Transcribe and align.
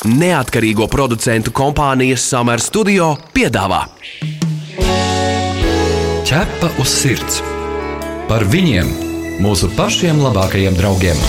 Neatkarīgo 0.00 0.86
producentu 0.88 1.52
kompānijas 1.52 2.22
Summer 2.24 2.60
Studio 2.64 3.10
piedāvā 3.36 3.82
Ķepa 6.24 6.70
uz 6.80 6.88
sirds 6.88 7.42
par 8.30 8.46
viņiem, 8.48 8.88
mūsu 9.44 9.68
pašiem 9.76 10.22
labākajiem 10.24 10.78
draugiem. 10.78 11.20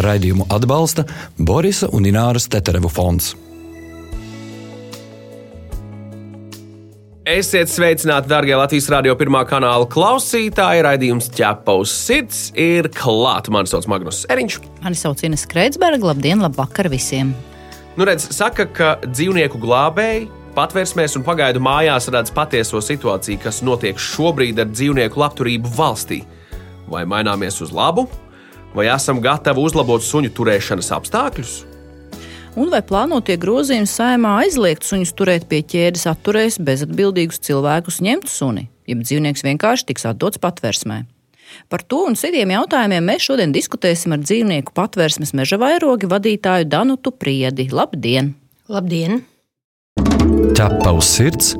Raidījumu 0.00 0.46
atbalsta 0.48 1.04
Borisa 1.36 1.90
un 1.92 2.08
Ināras 2.08 2.48
Teterevu 2.48 2.88
fonds. 2.88 3.34
Esiet 7.28 7.68
sveicināti, 7.68 8.30
darbie 8.32 8.56
Latvijas 8.56 8.88
Rādio 8.94 9.18
pirmā 9.20 9.44
kanāla 9.50 9.84
klausītāji. 9.90 10.86
Raidījums 10.88 11.28
ķepa 11.36 11.76
uz 11.82 11.92
sirds 11.92 12.46
ir 12.56 12.88
klāts. 12.96 13.52
Mani 13.52 13.68
sauc 13.68 13.90
Magnus 13.90 14.24
Eriņš. 14.32 14.62
Mani 14.80 15.04
sauc 15.04 15.28
Ines 15.28 15.44
Kreitsberga. 15.50 16.14
Labdien, 16.14 16.40
labvakar 16.40 16.88
visiem! 16.88 17.36
Nu, 18.00 18.06
redz, 18.08 18.30
saka, 18.32 18.64
ka 18.64 18.94
dzīvnieku 19.04 19.58
glābēji 19.60 20.22
patvērsmēs 20.56 21.18
un 21.18 21.24
pagaidu 21.26 21.60
mājās 21.60 22.06
redz 22.08 22.30
patieso 22.32 22.80
situāciju, 22.80 23.36
kas 23.42 23.58
notiek 23.60 24.00
šobrīd 24.00 24.62
ar 24.62 24.70
dzīvnieku 24.70 25.20
labturību 25.20 25.68
valstī. 25.76 26.22
Vai 26.88 27.02
maināmies 27.04 27.60
uz 27.60 27.74
labu, 27.76 28.06
vai 28.72 28.88
esam 28.88 29.20
gatavi 29.20 29.60
uzlabot 29.60 30.00
suņu 30.00 30.32
turēšanas 30.32 30.88
apstākļus? 30.96 31.52
Un 32.56 32.72
vai 32.72 32.80
plānotie 32.80 33.36
grozījumi 33.36 33.92
saimā 33.92 34.38
aizliegt 34.46 34.88
suņus 34.88 35.12
turēt 35.20 35.44
pie 35.52 35.60
ķēdes 35.60 36.08
atturēs 36.08 36.56
bezatbildīgus 36.56 37.44
cilvēkus 37.44 38.00
ņemt 38.08 38.32
suni, 38.32 38.70
ja 38.88 38.96
dzīvnieks 38.96 39.44
vienkārši 39.44 39.92
tiks 39.92 40.08
atdots 40.08 40.40
patvērsmē? 40.40 41.02
Par 41.68 41.82
to 41.82 42.04
un 42.08 42.18
citiem 42.18 42.52
jautājumiem 42.54 43.10
mēs 43.12 43.26
šodien 43.28 43.54
diskutēsim 43.54 44.16
ar 44.16 44.22
dzīvnieku 44.24 44.74
patvērsmes 44.76 45.34
meža 45.38 45.60
vairogi 45.60 46.10
vadītāju 46.10 46.68
Danutu 46.70 47.12
Priedi. 47.12 47.70
Labdien! 47.72 48.34
Labdien! 48.70 49.24
Ķepa 50.56 50.92
uz 50.96 51.08
sirds 51.10 51.54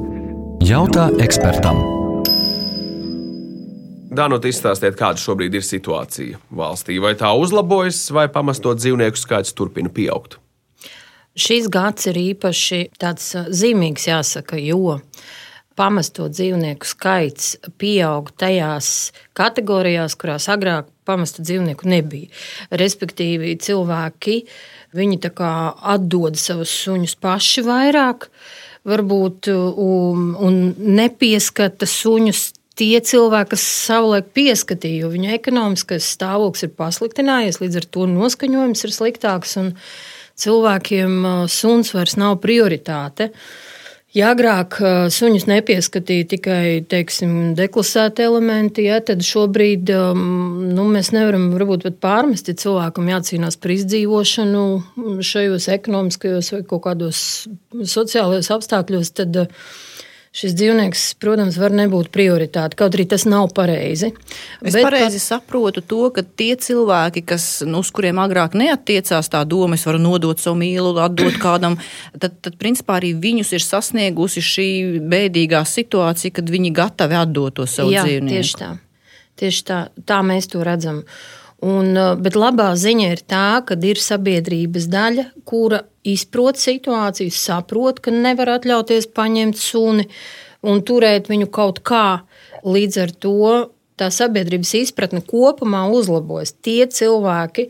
jautā 0.64 1.08
ekspertam. 1.22 1.80
Danut, 4.10 4.44
izstāstiet, 4.44 4.96
kāda 4.98 5.22
šobrīd 5.22 5.54
ir 5.54 5.62
situācija 5.62 6.40
valstī. 6.58 6.96
Vai 7.02 7.14
tā 7.18 7.30
uzlabojas, 7.38 8.08
vai 8.10 8.26
pamesto 8.32 8.72
dzīvnieku 8.74 9.20
skaits 9.20 9.54
turpina 9.54 9.92
pieaugt? 9.94 10.40
Šis 11.38 11.68
gads 11.70 12.08
ir 12.10 12.18
īpaši 12.18 12.80
zīmīgs, 12.98 14.08
jāsaka, 14.10 14.58
jo 14.58 14.98
pamesto 15.80 16.28
dzīvnieku 16.28 16.88
skaits 16.88 17.54
pieaug 17.80 18.28
tajās 18.40 19.10
kategorijās, 19.38 20.16
kurās 20.20 20.50
agrāk 20.52 20.90
pamestu 21.08 21.44
dzīvnieku 21.46 21.88
nebija. 21.88 22.28
Respektīvi, 22.70 23.56
cilvēki 23.64 24.42
atdod 25.94 26.36
savus 26.40 26.74
suņus 26.84 27.16
paši 27.22 27.64
vairāk, 27.64 28.28
varbūt 28.88 29.50
un, 29.54 30.30
un 30.36 30.62
nepieskata 31.00 31.88
suņus 31.88 32.44
tie 32.80 33.00
cilvēki, 33.04 33.54
kas 33.54 33.66
savulaik 33.88 34.30
pieskatīja, 34.36 35.04
jo 35.04 35.10
viņa 35.12 35.34
ekonomiskais 35.36 36.06
stāvoklis 36.16 36.68
ir 36.68 36.76
pasliktinājies, 36.76 37.60
līdz 37.60 37.82
ar 37.82 37.90
to 37.96 38.06
noskaņojums 38.08 38.86
ir 38.86 38.96
sliktāks. 38.96 39.58
Un, 39.60 39.74
cilvēkiem 40.40 41.26
suns 41.52 41.92
vairs 41.92 42.16
nav 42.20 42.38
prioritāte. 42.44 43.30
Ja 44.10 44.32
agrāk 44.34 44.74
suņus 45.14 45.44
nepieskatīja 45.46 46.26
tikai 46.32 46.62
teiksim, 46.90 47.52
deklasēti 47.54 48.24
elementi, 48.26 48.88
ja, 48.88 48.96
tad 49.06 49.22
šobrīd 49.22 49.92
nu, 50.18 50.86
mēs 50.90 51.12
nevaram 51.14 51.46
varbūt 51.54 51.86
pat 51.86 52.00
pārmest, 52.02 52.50
ja 52.50 52.58
cilvēkam 52.58 53.06
jācīnās 53.12 53.60
par 53.62 53.76
izdzīvošanu 53.76 54.64
šajos 55.30 55.68
ekonomiskajos 55.76 56.50
vai 56.56 56.60
kaut 56.72 56.82
kādos 56.88 57.22
sociālajos 57.70 58.50
apstākļos. 58.56 59.12
Tad, 59.20 59.38
šis 60.30 60.54
dzīvnieks, 60.54 61.04
protams, 61.18 61.56
var 61.58 61.72
nebūt 61.74 62.10
prioritāte, 62.14 62.76
kaut 62.78 62.94
arī 62.94 63.06
tas 63.10 63.24
nav 63.26 63.48
pareizi. 63.54 64.12
Es 64.62 64.76
Bet 64.76 64.84
pareizi 64.86 65.18
pat... 65.18 65.24
saprotu 65.24 65.82
to, 65.82 66.04
ka 66.14 66.22
tie 66.22 66.52
cilvēki, 66.54 67.24
kas, 67.26 67.46
nu, 67.66 67.82
uz 67.82 67.90
kuriem 67.94 68.20
agrāk 68.22 68.54
neatiecās 68.58 69.30
tā 69.32 69.42
doma, 69.48 69.78
es 69.78 69.86
varu 69.88 69.98
nodot 70.02 70.38
savu 70.38 70.60
mīlu, 70.62 70.94
atdot 71.02 71.40
kādam, 71.46 71.80
tad, 72.14 72.38
tad 72.46 72.60
principā 72.62 73.00
arī 73.00 73.12
viņus 73.18 73.50
ir 73.58 73.66
sasniegusi 73.66 74.44
šī 74.44 74.70
bēdīgā 75.10 75.64
situācija, 75.66 76.38
kad 76.38 76.54
viņi 76.54 76.72
gatavi 76.78 77.18
atdot 77.24 77.58
to 77.58 77.66
savu 77.66 77.94
Jā, 77.96 78.06
dzīvnieku. 78.06 78.38
Tieši 78.38 78.62
tā. 78.62 78.70
Tieši 79.40 79.66
tā, 79.66 79.82
tā 80.06 80.20
mēs 80.26 80.50
to 80.52 80.62
redzam. 80.66 81.02
Un, 81.60 81.92
bet 82.24 82.36
labā 82.40 82.70
ziņa 82.78 83.08
ir 83.12 83.20
tā, 83.28 83.60
ka 83.68 83.76
ir 83.84 84.00
sabiedrības 84.00 84.86
daļa, 84.88 85.26
kura 85.44 85.82
izprot 86.08 86.56
situāciju, 86.56 87.32
saprot, 87.36 88.00
ka 88.00 88.14
nevar 88.14 88.54
atļauties 88.56 89.10
paņemt 89.12 89.60
suni 89.60 90.06
un 90.64 90.80
turēt 90.80 91.28
viņu 91.28 91.50
kaut 91.52 91.82
kā. 91.84 92.22
Līdz 92.64 93.00
ar 93.04 93.12
to 93.12 93.50
tā 94.00 94.08
sabiedrības 94.08 94.72
izpratne 94.80 95.20
kopumā 95.20 95.84
uzlabojas. 95.92 96.54
Tie 96.64 96.86
cilvēki, 96.88 97.66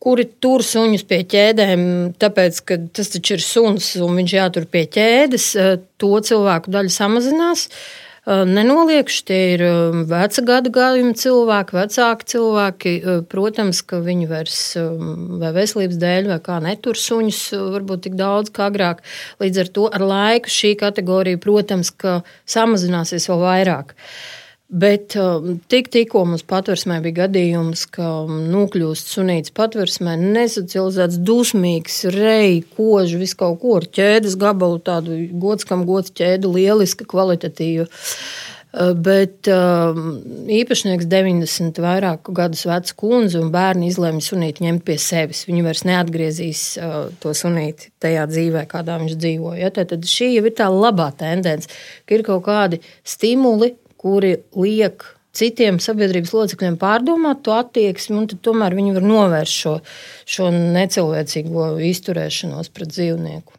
kuri 0.00 0.24
tur 0.40 0.64
suņus 0.64 1.04
pie 1.04 1.20
ķēdēm, 1.28 1.84
tāpēc, 2.16 2.62
ka 2.64 2.80
tas 2.96 3.12
taču 3.12 3.36
ir 3.36 3.44
suns 3.44 3.92
un 4.00 4.16
viņš 4.22 4.36
jātur 4.38 4.68
pie 4.72 4.86
ķēdes, 4.96 5.52
to 6.00 6.12
cilvēku 6.30 6.72
daļa 6.72 6.96
samazinās. 6.96 7.68
Uh, 7.68 8.05
nenoliekšu. 8.26 9.24
Tie 9.28 9.40
ir 9.54 9.62
veca 10.10 10.42
gada 10.46 10.70
gājuma 10.74 11.14
cilvēki, 11.18 11.76
vecāki 11.78 12.30
cilvēki. 12.32 12.94
Protams, 13.30 13.82
ka 13.86 14.00
viņi 14.02 14.30
vairs 14.30 14.60
vai 14.76 15.52
veselības 15.54 16.00
dēļ 16.02 16.30
vai 16.32 16.40
kā 16.42 16.58
netur 16.64 16.98
suņus 16.98 17.42
varbūt 17.76 18.06
tik 18.08 18.16
daudz 18.18 18.50
kā 18.54 18.66
agrāk. 18.70 19.04
Līdz 19.42 19.62
ar 19.62 19.70
to 19.78 19.86
ar 19.94 20.06
laiku 20.06 20.50
šī 20.50 20.74
kategorija, 20.80 21.38
protams, 21.42 21.94
samazināsies 22.50 23.30
vēl 23.30 23.46
vairāk. 23.46 23.94
Bet 24.66 25.14
um, 25.14 25.60
tik, 25.70 25.92
tikko 25.94 26.24
mums 26.26 26.42
patversmē 26.42 26.96
bija 27.04 27.20
gadījums, 27.20 27.84
ka 27.94 28.08
um, 28.24 28.40
nokļūst 28.50 29.12
sunīts 29.14 29.54
patversmē, 29.54 30.16
nesocializēts, 30.18 31.20
dusmīgs, 31.22 32.00
reji, 32.10 32.64
koži, 32.74 33.20
visu 33.20 33.38
kaut 33.44 33.60
ko 33.62 33.76
ar 33.78 33.86
ķēdes 33.86 34.34
gabalu, 34.40 34.82
tādu 34.82 35.20
gods, 35.38 35.68
kam 35.68 35.86
gods 35.86 36.10
ķēdu, 36.18 36.50
lieliska, 36.58 37.06
kvalitatīva. 37.06 37.86
Uh, 37.86 38.90
bet 38.98 39.46
um, 39.54 40.18
īpašnieks 40.50 41.06
90 41.14 41.78
vairāku 41.86 42.34
gadus 42.34 42.66
vecs 42.66 42.98
kundze 42.98 43.38
un 43.38 43.54
bērni 43.54 43.92
izlēma 43.92 44.18
sunīti 44.18 44.66
ņemt 44.66 44.82
pie 44.90 44.98
sevis. 44.98 45.46
Viņi 45.46 45.62
vairs 45.62 45.86
neatgriezīs 45.86 46.66
uh, 46.82 47.00
to 47.22 47.38
sunīti 47.38 47.94
tajā 48.02 48.26
dzīvē, 48.34 48.66
kādā 48.74 48.98
viņš 48.98 49.14
dzīvoja. 49.14 49.62
Ja? 49.62 49.72
Tad 49.78 50.10
šī 50.10 50.34
jau 50.34 50.46
ir 50.50 50.58
tā 50.58 50.66
labā 50.74 51.12
tendence, 51.22 51.70
ka 52.02 52.18
ir 52.18 52.26
kaut 52.26 52.48
kādi 52.50 52.82
stimuli, 53.06 53.76
kuri 54.06 54.36
liek 54.54 55.02
citiem 55.36 55.80
sabiedrības 55.82 56.32
locekļiem 56.36 56.76
pārdomāt 56.80 57.42
to 57.46 57.54
attieksmi, 57.56 58.20
un 58.22 58.28
tomēr 58.30 58.76
viņi 58.78 58.94
var 58.96 59.06
novērst 59.10 59.62
šo, 59.64 59.72
šo 60.36 60.50
necilvēcīgo 60.54 61.72
izturēšanos 61.90 62.70
pret 62.74 62.94
dzīvnieku. 62.94 63.58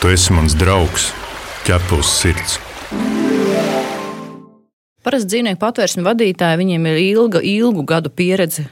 Tu 0.00 0.12
esi 0.14 0.34
mans 0.36 0.56
draugs, 0.56 1.10
ķepus 1.68 2.14
sirds. 2.22 2.56
Parasti 5.04 5.34
dzīvnieku 5.34 5.60
patvērsni 5.60 6.06
vadītāji, 6.06 6.60
viņiem 6.62 6.88
ir 6.88 7.02
ilga, 7.02 7.44
ilgu 7.44 7.84
gadu 7.88 8.08
pieredze 8.08 8.64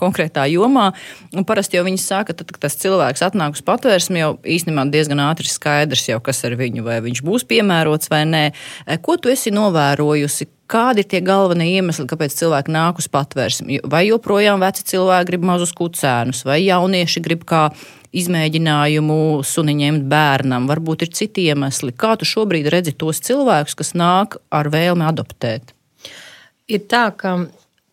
konkrētā 0.00 0.46
jomā. 0.50 0.90
Un 1.36 1.46
parasti 1.46 1.78
jau 1.78 1.84
viņi 1.86 2.00
saka, 2.00 2.34
kad 2.36 2.56
tas 2.62 2.76
cilvēks 2.80 3.24
atnāk 3.26 3.58
uz 3.58 3.62
patvērsmi, 3.66 4.22
jau 4.22 4.32
īstenībā 4.42 4.86
diezgan 4.92 5.22
ātri 5.26 5.50
skaidrs, 5.50 6.08
jau, 6.10 6.20
kas 6.24 6.44
ar 6.48 6.56
viņu, 6.58 6.84
vai 6.86 7.00
viņš 7.04 7.22
būs 7.26 7.46
piemērots 7.50 8.10
vai 8.12 8.24
nē. 8.28 8.44
E, 8.86 8.98
ko 9.04 9.18
tu 9.18 9.32
esi 9.32 9.54
novērojusi? 9.54 10.50
Kādi 10.70 11.04
ir 11.04 11.08
tie 11.10 11.20
galvenie 11.20 11.66
iemesli, 11.74 12.06
kāpēc 12.08 12.32
cilvēki 12.38 12.72
nāk 12.72 13.02
uz 13.02 13.10
patvērsmi? 13.12 13.82
Vai 13.92 14.06
joprojām 14.08 14.64
veci 14.64 14.86
cilvēki 14.94 15.28
grib 15.28 15.44
mazus 15.44 15.74
kucēnus, 15.76 16.40
vai 16.48 16.62
jaunieši 16.64 17.22
grib 17.24 17.44
kā 17.48 17.66
izmēģinājumu 18.14 19.42
suniņiem 19.44 20.00
bērnam, 20.10 20.68
varbūt 20.70 21.04
ir 21.04 21.12
citi 21.18 21.48
iemesli. 21.50 21.92
Kā 21.98 22.14
tu 22.18 22.28
šobrīd 22.28 22.70
redzi 22.72 22.94
tos 22.96 23.20
cilvēkus, 23.26 23.76
kas 23.76 23.92
nāk 23.98 24.38
ar 24.54 24.70
vēlmi 24.72 25.04
adoptēt? 25.04 25.74
Ir 26.70 26.86
tā, 26.88 27.10
ka 27.12 27.36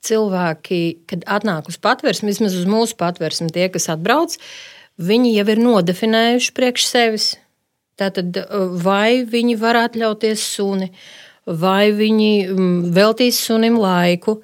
cilvēki, 0.06 0.82
kad 1.10 1.26
atnāk 1.30 1.70
uz 1.72 1.78
patvērsmi, 1.82 2.32
vismaz 2.32 2.58
uz 2.58 2.68
mūsu 2.70 2.98
patvērsmi, 3.00 3.52
tie, 3.54 3.68
kas 3.74 3.90
atbrauc, 3.94 4.38
viņi 5.02 5.36
jau 5.36 5.48
ir 5.54 5.64
nodefinējuši 5.68 6.54
priekš 6.58 6.88
sevis. 6.90 7.32
Tātad, 8.02 8.38
vai 8.82 9.22
viņi 9.30 9.58
var 9.62 9.78
atļauties 9.84 10.44
suni, 10.56 10.90
vai 11.46 11.92
viņi 11.94 12.32
mm, 12.48 12.78
veltīs 12.96 13.42
sunim 13.46 13.78
laiku. 13.82 14.40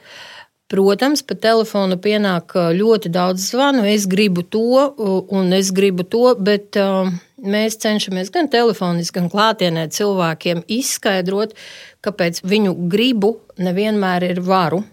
Protams, 0.68 1.22
pa 1.24 1.38
telefonu 1.40 1.96
pienāk 2.04 2.52
ļoti 2.76 3.10
daudz 3.14 3.46
zvanu. 3.54 3.86
Es 3.88 4.04
gribu 4.10 4.44
to, 4.44 4.90
un 5.32 5.56
es 5.56 5.72
gribu 5.72 6.04
to, 6.04 6.34
bet 6.36 6.76
uh, 6.76 7.08
mēs 7.40 7.80
cenšamies 7.80 8.34
gan 8.36 8.52
telefoniski, 8.52 9.16
gan 9.22 9.32
klātienē 9.32 9.88
cilvēkiem 9.96 10.66
izskaidrot, 10.68 11.56
kāpēc 12.04 12.44
viņu 12.44 12.76
gribu 12.92 13.38
nevienmēr 13.64 14.28
ir 14.34 14.44
varu. 14.44 14.84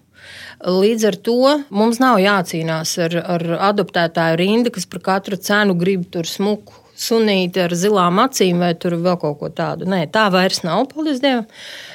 Līdz 0.65 1.09
ar 1.11 1.19
to 1.27 1.57
mums 1.75 2.01
nav 2.03 2.21
jācīnās 2.23 2.97
ar, 3.07 3.19
ar 3.37 3.45
adoptētāju 3.73 4.41
rindu, 4.41 4.75
kas 4.75 4.89
par 4.91 5.05
katru 5.13 5.41
cenu 5.41 5.77
grib 5.79 6.09
tur 6.13 6.29
smuku 6.29 6.85
sunīti 6.95 7.63
ar 7.65 7.75
zilām 7.75 8.21
acīm 8.23 8.63
vai 8.63 8.75
vēl 8.79 9.19
kaut 9.21 9.41
ko 9.41 9.51
tādu. 9.51 9.89
Nē, 9.91 10.05
tā 10.15 10.29
vairs 10.33 10.63
nav, 10.67 10.87
paldies 10.93 11.21
Dievam. 11.23 11.49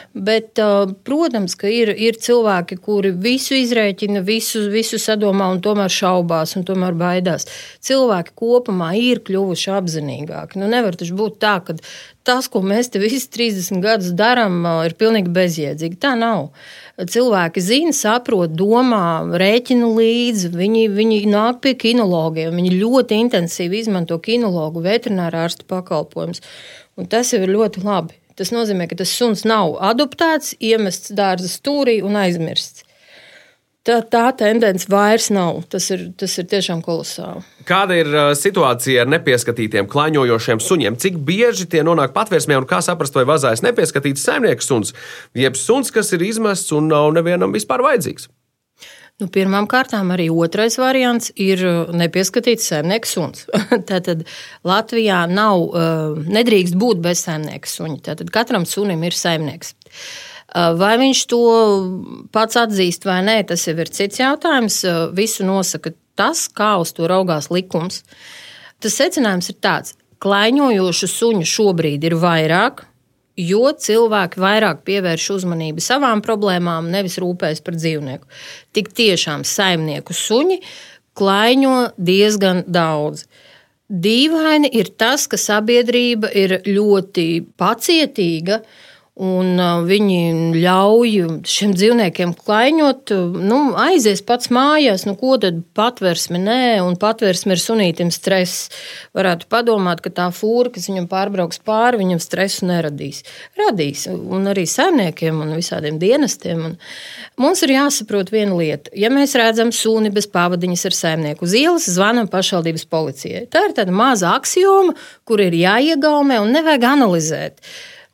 Bet, 0.09 0.57
protams, 1.05 1.53
ka 1.55 1.69
ir, 1.69 1.91
ir 1.93 2.17
cilvēki, 2.19 2.79
kuri 2.81 3.11
visu 3.13 3.53
izrēķina, 3.53 4.23
visu, 4.25 4.65
visu 4.73 4.97
sadomā 4.99 5.51
un 5.53 5.61
tomēr 5.61 5.93
šaubās 5.93 6.55
un 6.57 6.65
tomēr 6.67 6.97
baidās. 6.97 7.45
Cilvēki 7.85 8.33
kopumā 8.41 8.89
ir 8.97 9.21
kļuvuši 9.27 9.69
apzinīgāki. 9.77 10.59
Nu, 10.59 10.67
nevar 10.71 10.97
taču 10.99 11.13
būt 11.19 11.37
tā, 11.43 11.59
ka 11.63 11.77
tas, 12.25 12.49
ko 12.49 12.63
mēs 12.65 12.89
te 12.89 13.01
visi 13.01 13.29
30 13.37 13.85
gadus 13.85 14.11
darām, 14.17 14.63
ir 14.89 14.97
pilnīgi 14.99 15.31
bezjēdzīgi. 15.37 16.01
Tā 16.01 16.15
nav. 16.19 16.49
Cilvēki 16.99 17.61
zina, 17.63 17.93
saprot, 17.95 18.51
domā, 18.59 19.23
rēķina 19.39 19.87
līdzi. 19.95 20.49
Viņi, 20.51 20.81
viņi 20.91 21.19
nāk 21.31 21.61
pie 21.63 21.71
kinologiem. 21.79 22.51
Viņi 22.59 22.73
ļoti 22.75 23.19
intensīvi 23.23 23.79
izmanto 23.79 24.17
kinologu, 24.19 24.83
veterinārā 24.83 25.45
ārsta 25.47 25.63
pakalpojumus. 25.69 26.43
Tas 27.07 27.31
jau 27.31 27.39
ir 27.45 27.55
ļoti 27.55 27.85
labi. 27.85 28.19
Tas 28.39 28.51
nozīmē, 28.55 28.89
ka 28.91 28.99
tas 28.99 29.11
suns 29.15 29.45
nav 29.47 29.77
adoptēts, 29.83 30.57
iemests 30.63 31.15
dārza 31.15 31.47
stūrī 31.51 31.99
un 32.03 32.19
aizmirsts. 32.19 32.83
Tā, 33.87 34.01
tā 34.03 34.25
tendence 34.35 34.89
vairs 34.91 35.29
nav. 35.31 35.61
Tas 35.71 35.85
ir, 35.93 36.09
tas 36.19 36.33
ir 36.41 36.47
tiešām 36.51 36.81
kolosāli. 36.83 37.45
Kāda 37.67 37.95
ir 37.95 38.09
uh, 38.11 38.31
situācija 38.35 39.05
ar 39.05 39.11
nepieskatītiem, 39.13 39.87
klaņojošiem 39.91 40.59
suņiem? 40.63 40.97
Cik 40.99 41.21
bieži 41.23 41.69
tie 41.71 41.85
nonāk 41.87 42.11
patvērsmē, 42.15 42.57
un 42.59 42.67
kā 42.67 42.81
saprast, 42.83 43.15
vai 43.15 43.23
vazājas 43.29 43.63
nepieskatīts 43.63 44.25
saimnieks 44.27 44.67
suns, 44.67 44.91
jeb 45.37 45.55
suns, 45.55 45.93
kas 45.95 46.11
ir 46.17 46.27
izmests 46.27 46.75
un 46.75 46.91
nav 46.91 47.13
nevienam 47.15 47.55
vispār 47.55 47.85
vajadzīgs? 47.85 48.27
Nu, 49.19 49.27
Pirmkārt, 49.31 49.95
arī 49.95 50.29
otrais 50.31 50.75
variants 50.79 51.31
ir 51.39 51.63
uh, 51.63 51.95
nepieskatīts 51.95 52.67
saimnieks 52.73 53.15
suns. 53.15 53.45
Tātad 53.89 54.27
Latvijā 54.67 55.23
nav, 55.31 55.69
uh, 55.71 56.19
nedrīkst 56.27 56.75
būt 56.79 56.99
bez 57.03 57.23
saimnieka 57.23 57.71
suņa. 57.79 58.01
Tātad 58.11 58.35
katram 58.35 58.67
sunim 58.67 59.07
ir 59.07 59.15
saimnieks. 59.15 59.75
Uh, 59.87 60.28
vai 60.53 60.95
viņš 61.01 61.23
to 61.29 61.41
pats 62.33 62.57
atzīst 62.59 63.05
vai 63.05 63.21
nē, 63.25 63.39
tas 63.51 63.67
jau 63.67 63.75
ir 63.77 63.91
cits 63.93 64.21
jautājums. 64.21 64.81
Visu 65.17 65.47
nosaka 65.47 65.93
tas, 66.19 66.47
kā 66.51 66.75
uz 66.81 66.93
to 66.95 67.07
raugās 67.09 67.51
likums. 67.53 68.03
Tas 68.79 68.95
secinājums 68.99 69.51
ir 69.51 69.59
tāds, 69.63 69.95
ka 69.95 70.09
klaiņojošu 70.25 71.07
suņu 71.07 71.47
šobrīd 71.47 72.05
ir 72.09 72.15
vairāk, 72.19 72.83
jo 73.39 73.71
cilvēki 73.71 74.41
vairāk 74.43 74.81
pievērš 74.87 75.29
uzmanību 75.37 75.83
savām 75.83 76.23
problēmām, 76.25 76.89
nevis 76.91 77.15
rūpējas 77.23 77.63
par 77.63 77.77
dzīvnieku. 77.79 78.27
Tik 78.75 78.91
tiešām 78.95 79.45
saimnieku 79.47 80.15
suņi 80.15 80.59
klaiņo 81.19 81.77
diezgan 81.95 82.65
daudz. 82.67 83.25
Dīvaini 83.89 84.69
ir 84.75 84.91
tas, 84.99 85.25
ka 85.25 85.39
sabiedrība 85.39 86.29
ir 86.37 86.59
ļoti 86.67 87.25
pacietīga 87.57 88.59
Un 89.19 89.57
viņi 89.83 90.19
ļauj 90.55 91.09
šiem 91.43 91.73
dzīvniekiem 91.75 92.29
klaiņot, 92.39 93.11
nu, 93.35 93.57
aizies 93.75 94.21
pats 94.23 94.47
mājās, 94.55 95.03
nu, 95.03 95.17
ko 95.19 95.33
tad 95.43 95.57
patversme 95.75 96.39
nē, 96.39 96.77
un 96.85 96.95
patversme 96.99 97.57
ir 97.57 97.59
sunītam 97.59 98.13
stress. 98.15 98.69
Varētu 99.17 99.49
padomāt, 99.51 99.99
ka 100.05 100.13
tā 100.21 100.29
fūra, 100.31 100.71
kas 100.71 100.87
viņam 100.87 101.09
pārbrauks 101.11 101.59
pāri, 101.67 101.99
viņam 101.99 102.23
stresu 102.23 102.69
neradīs. 102.71 103.25
Radīs, 103.59 104.05
un 104.07 104.47
arī 104.53 104.63
saimniekiem 104.63 105.43
un 105.43 105.51
visādiem 105.57 105.99
dienestiem. 105.99 106.63
Un 106.69 106.79
mums 107.43 107.67
ir 107.67 107.75
jāsaprot 107.75 108.31
viena 108.31 108.55
lieta. 108.55 108.95
Ja 108.95 109.11
mēs 109.11 109.35
redzam 109.35 109.75
suni 109.75 110.15
bez 110.15 110.31
pavadiņas 110.31 110.87
ar 110.93 110.99
saimnieku 111.01 111.43
uz 111.43 111.59
ielas, 111.59 111.91
zvanam 111.91 112.31
pašvaldības 112.31 112.87
policijai. 112.87 113.45
Tā 113.51 113.67
ir 113.67 113.75
tāda 113.75 113.91
maza 113.91 114.31
axioma, 114.39 114.95
kur 115.27 115.43
ir 115.43 115.59
jāiegaumē 115.59 116.39
un 116.39 116.55
nevajag 116.55 116.93
analizēt 116.95 117.59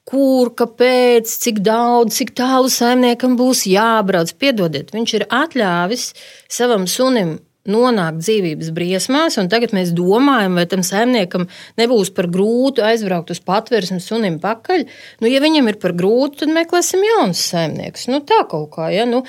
kur, 0.05 0.53
kāpēc, 0.57 1.31
cik 1.45 1.63
daudz, 1.65 2.19
cik 2.19 2.35
tālu 2.37 2.69
saimniekam 2.71 3.35
būs 3.39 3.65
jābrauc. 3.69 4.31
Piedodiet, 4.41 4.93
viņš 4.93 5.17
ir 5.17 5.27
atļāvis 5.33 6.11
savam 6.51 6.85
sunim 6.89 7.39
nonākt 7.65 8.21
dzīvības 8.21 8.69
briesmās, 8.75 9.39
un 9.41 9.49
tagad 9.49 9.73
mēs 9.73 9.89
domājam, 9.97 10.57
vai 10.59 10.67
tam 10.69 10.83
saimniekam 10.85 11.47
nebūs 11.81 12.11
par 12.13 12.29
grūtu 12.29 12.85
aizbraukt 12.85 13.33
uz 13.33 13.41
patvērsni 13.45 13.97
sunim 14.03 14.37
pakaļ. 14.43 14.85
Nu, 15.23 15.31
ja 15.31 15.41
viņam 15.41 15.71
ir 15.71 15.79
par 15.81 15.95
grūtu, 15.97 16.43
tad 16.43 16.53
meklēsim 16.53 17.01
jaunus 17.05 17.41
saimniekus. 17.49 18.05
Nu, 18.11 18.21
tā 18.21 18.43
kaut 18.51 18.69
kā. 18.77 18.91
Ja? 18.93 19.07
Nu, 19.09 19.23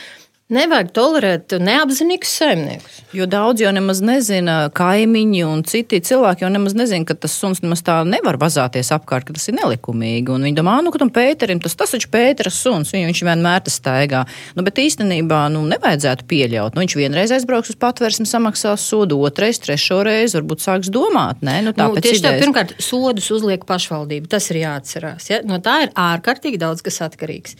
Nevajag 0.46 0.92
tolerēt 0.94 1.56
neapzinīgus 1.58 2.30
saimniekus. 2.38 3.00
Jo 3.10 3.24
daudz 3.26 3.64
jau 3.64 3.72
nemaz 3.74 3.98
nezina, 3.98 4.68
kaimiņi 4.70 5.40
un 5.42 5.64
citi 5.66 5.98
cilvēki 6.06 6.44
jau 6.44 6.50
nemaz 6.54 6.76
nezina, 6.78 7.02
ka 7.08 7.16
tas 7.18 7.32
suns 7.34 7.64
nemaz 7.64 7.80
tā 7.82 7.96
nevar 8.06 8.36
vazāties 8.38 8.92
apkārt, 8.94 9.26
ka 9.26 9.34
tas 9.34 9.48
ir 9.50 9.56
nelikumīgi. 9.56 10.30
Un 10.30 10.46
viņi 10.46 10.54
domā, 10.54 10.76
nu, 10.86 10.92
ka 10.94 11.00
tam 11.02 11.10
Pēterim 11.10 11.58
tas, 11.64 11.74
tas 11.74 11.96
taču 11.96 12.10
Pēteras 12.14 12.60
suns, 12.62 12.92
viņu, 12.94 13.08
viņš 13.10 13.22
vienmēr 13.26 13.64
tas 13.66 13.78
staigā. 13.80 14.20
Nu, 14.54 14.62
bet 14.68 14.78
īstenībā 14.84 15.40
nu, 15.50 15.64
nevajadzētu 15.72 16.28
pieļaut. 16.30 16.78
Nu, 16.78 16.84
viņš 16.84 16.94
vienreiz 17.00 17.34
aizbrauks 17.34 17.74
uz 17.74 17.80
patvērsni, 17.82 18.28
samaksās 18.30 18.86
sodu, 18.86 19.18
otrais, 19.26 19.58
trešo 19.66 19.98
reizi 20.06 20.38
varbūt 20.38 20.62
sāks 20.62 20.94
domāt. 20.94 21.42
Nē, 21.42 21.56
nu, 21.66 21.74
tā, 21.74 21.88
nu, 21.90 21.98
tieši 22.06 22.22
tā, 22.22 22.36
pirmkārt, 22.38 22.76
sodus 22.78 23.32
uzliek 23.34 23.66
pašvaldība. 23.66 24.30
Tas 24.36 24.46
ir 24.54 24.62
jāatcerās. 24.62 25.26
Ja? 25.32 25.42
No 25.42 25.58
tā 25.58 25.80
ir 25.88 25.94
ārkārtīgi 26.06 26.62
daudz 26.62 26.86
kas 26.86 27.02
atkarīgs. 27.08 27.58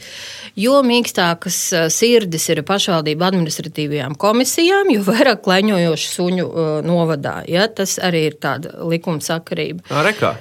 Jo 0.55 0.79
mīkstākas 0.87 1.63
sirdis 1.91 2.47
ir 2.55 2.63
pašvaldība 2.63 2.76
pašvaldību 2.77 3.27
administratīvajām 3.31 4.17
komisijām, 4.21 4.93
jo 4.95 5.05
vairāk 5.07 5.43
kleņojošu 5.47 6.13
suņu 6.13 6.49
uh, 6.49 6.75
novadā. 6.87 7.41
Ja? 7.51 7.69
Tas 7.73 7.99
arī 8.03 8.29
ir 8.31 8.41
tāda 8.43 8.77
likuma 8.87 9.25
sakarība. 9.25 9.87
Rekā. 10.07 10.37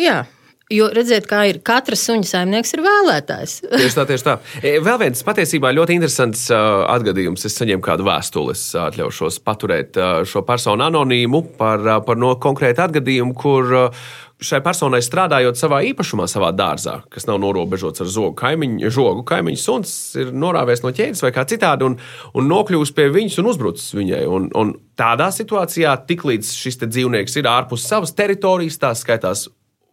Jā. 0.00 0.24
Jo 0.72 0.86
redziet, 0.96 1.26
kā 1.28 1.42
ir 1.44 1.58
katrs 1.60 2.06
suņa 2.08 2.24
saimnieks, 2.24 2.70
ir 2.72 2.80
vēlētājs. 2.86 3.58
tieši 3.82 3.98
tā, 3.98 4.06
tieši 4.08 4.24
tā. 4.24 4.34
E, 4.64 4.78
vēl 4.82 4.96
viens 5.02 5.20
patiesībā 5.26 5.70
ļoti 5.76 5.98
interesants 5.98 6.46
uh, 6.48 6.86
atgadījums. 6.88 7.44
Es 7.44 7.58
saņēmu 7.60 7.84
kādu 7.84 8.06
vēstuli, 8.08 8.56
es 8.56 8.62
atļaušos 8.80 9.42
paturēt 9.44 10.00
uh, 10.00 10.22
šo 10.28 10.40
personu 10.48 10.86
anonīmu 10.86 11.42
par, 11.60 11.84
uh, 11.84 11.98
par 12.06 12.18
no 12.20 12.32
konkrētu 12.40 12.86
atgadījumu, 12.86 13.36
kur 13.36 13.76
uh, 13.76 14.06
šai 14.44 14.60
personai 14.64 15.00
strādājot 15.04 15.58
savā 15.58 15.80
īpašumā, 15.90 16.26
savā 16.30 16.50
dārzā, 16.56 16.98
kas 17.12 17.26
nav 17.28 17.40
norobežots 17.42 18.04
ar 18.04 18.10
zogu 18.10 18.34
kaimiņu, 18.38 18.90
žogu 18.94 19.24
kaimiņu 19.28 19.60
suns, 19.60 19.94
ir 20.20 20.30
norāvies 20.34 20.84
no 20.84 20.92
ķēdes 20.94 21.24
vai 21.24 21.32
kā 21.34 21.46
citādi 21.50 21.88
un, 21.88 21.96
un 22.34 22.48
nokļūst 22.50 22.96
pie 22.96 23.08
viņas 23.14 23.40
un 23.42 23.50
uzbrucis 23.52 23.96
viņai. 23.96 24.22
Un, 24.28 24.50
un 24.60 24.76
tādā 24.98 25.30
situācijā, 25.34 25.96
tiklīdz 26.08 26.52
šis 26.58 26.80
dzīvnieks 26.84 27.40
ir 27.40 27.50
ārpus 27.50 27.88
savas 27.88 28.14
teritorijas, 28.16 28.80
tās 28.82 29.04
skaitās 29.04 29.48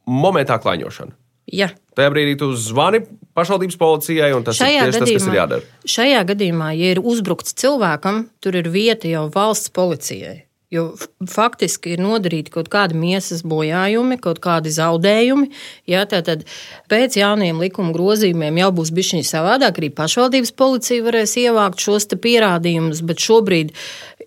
momentā 0.09 0.59
klaņošana. 0.61 1.17
Ja. 1.51 1.71
Tajā 1.97 2.11
brīdī 2.13 2.37
tu 2.39 2.51
zvani 2.55 3.01
pašvaldības 3.35 3.79
policijai, 3.79 4.29
un 4.35 4.45
tas 4.47 4.59
šajā 4.59 4.85
ir 4.85 4.93
tieši 4.93 5.01
gadījumā, 5.01 5.17
tas, 5.17 5.25
kas 5.25 5.27
ir 5.27 5.39
jādara. 5.39 5.81
Šajā 5.95 6.21
gadījumā, 6.29 6.69
ja 6.77 6.93
ir 6.95 7.01
uzbrukts 7.03 7.57
cilvēkam, 7.59 8.23
tur 8.43 8.55
ir 8.59 8.69
vieta 8.71 9.09
jau 9.11 9.25
valsts 9.33 9.73
policijai. 9.75 10.45
Jo 10.71 10.85
faktiski 11.27 11.97
ir 11.97 11.99
nodarīti 11.99 12.53
kaut 12.53 12.69
kādi 12.71 12.95
miesas 12.95 13.41
bojājumi, 13.43 14.15
kaut 14.23 14.39
kādi 14.39 14.71
zaudējumi. 14.71 15.49
Jā, 15.91 16.05
tātad 16.07 16.45
pēc 16.91 17.17
jauniem 17.19 17.59
likuma 17.59 17.91
grozījumiem 17.91 18.61
jau 18.61 18.69
būs 18.77 18.93
bijis 18.95 19.27
savādāk. 19.33 19.81
Arī 19.81 19.89
pašvaldības 19.97 20.53
policija 20.55 21.03
varēs 21.03 21.35
ievākt 21.43 21.83
šos 21.83 22.07
pierādījumus, 22.15 23.03
bet 23.03 23.19
šobrīd 23.19 23.75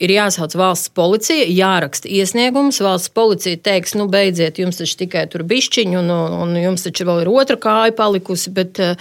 ir 0.02 0.12
jāsauc 0.14 0.54
valsts 0.58 0.90
policija, 0.94 1.46
jāraksta 1.50 2.08
iesniegums. 2.10 2.80
Valsts 2.84 3.12
policija 3.14 3.60
teiks, 3.64 3.94
nu, 3.98 4.06
beidziet, 4.10 4.58
jums 4.62 4.80
taču 4.80 4.98
tikai 5.04 5.26
tur 5.32 5.44
bišķiņi, 5.48 5.98
un, 6.00 6.10
un 6.14 6.56
jums 6.60 6.86
taču 6.86 7.06
vēl 7.08 7.24
ir 7.24 7.32
otra 7.32 7.58
kāja 7.60 7.94
palikusi. 7.96 8.52
Bet, 8.54 8.80
eh, 8.82 8.96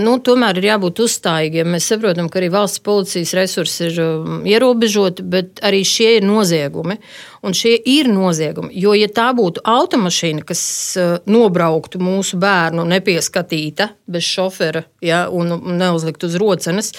nu, 0.00 0.16
tomēr 0.24 0.60
ir 0.60 0.70
jābūt 0.72 1.04
uzstājīgiem. 1.06 1.72
Mēs 1.76 1.90
saprotam, 1.92 2.30
ka 2.32 2.40
arī 2.42 2.52
valsts 2.54 2.82
policijas 2.84 3.34
resursi 3.38 3.88
ir 3.90 4.00
um, 4.04 4.40
ierobežoti, 4.48 5.26
bet 5.34 5.62
arī 5.66 5.84
šie 5.86 6.16
ir 6.18 6.26
noziegumi. 6.28 6.98
Un 7.42 7.56
šie 7.58 7.74
ir 7.90 8.06
noziegumi. 8.06 8.70
Jo, 8.78 8.92
ja 8.94 9.08
tā 9.10 9.24
būtu 9.34 9.64
automašīna, 9.66 10.44
kas 10.46 10.60
uh, 10.94 11.16
nobrauktu 11.26 11.98
mūsu 11.98 12.38
bērnu 12.38 12.84
nepieskatīta, 12.86 13.88
bez 14.06 14.28
šofera 14.30 14.84
ja, 15.02 15.24
un 15.26 15.50
neuzlikt 15.80 16.22
uz 16.22 16.36
rocenes, 16.38 16.92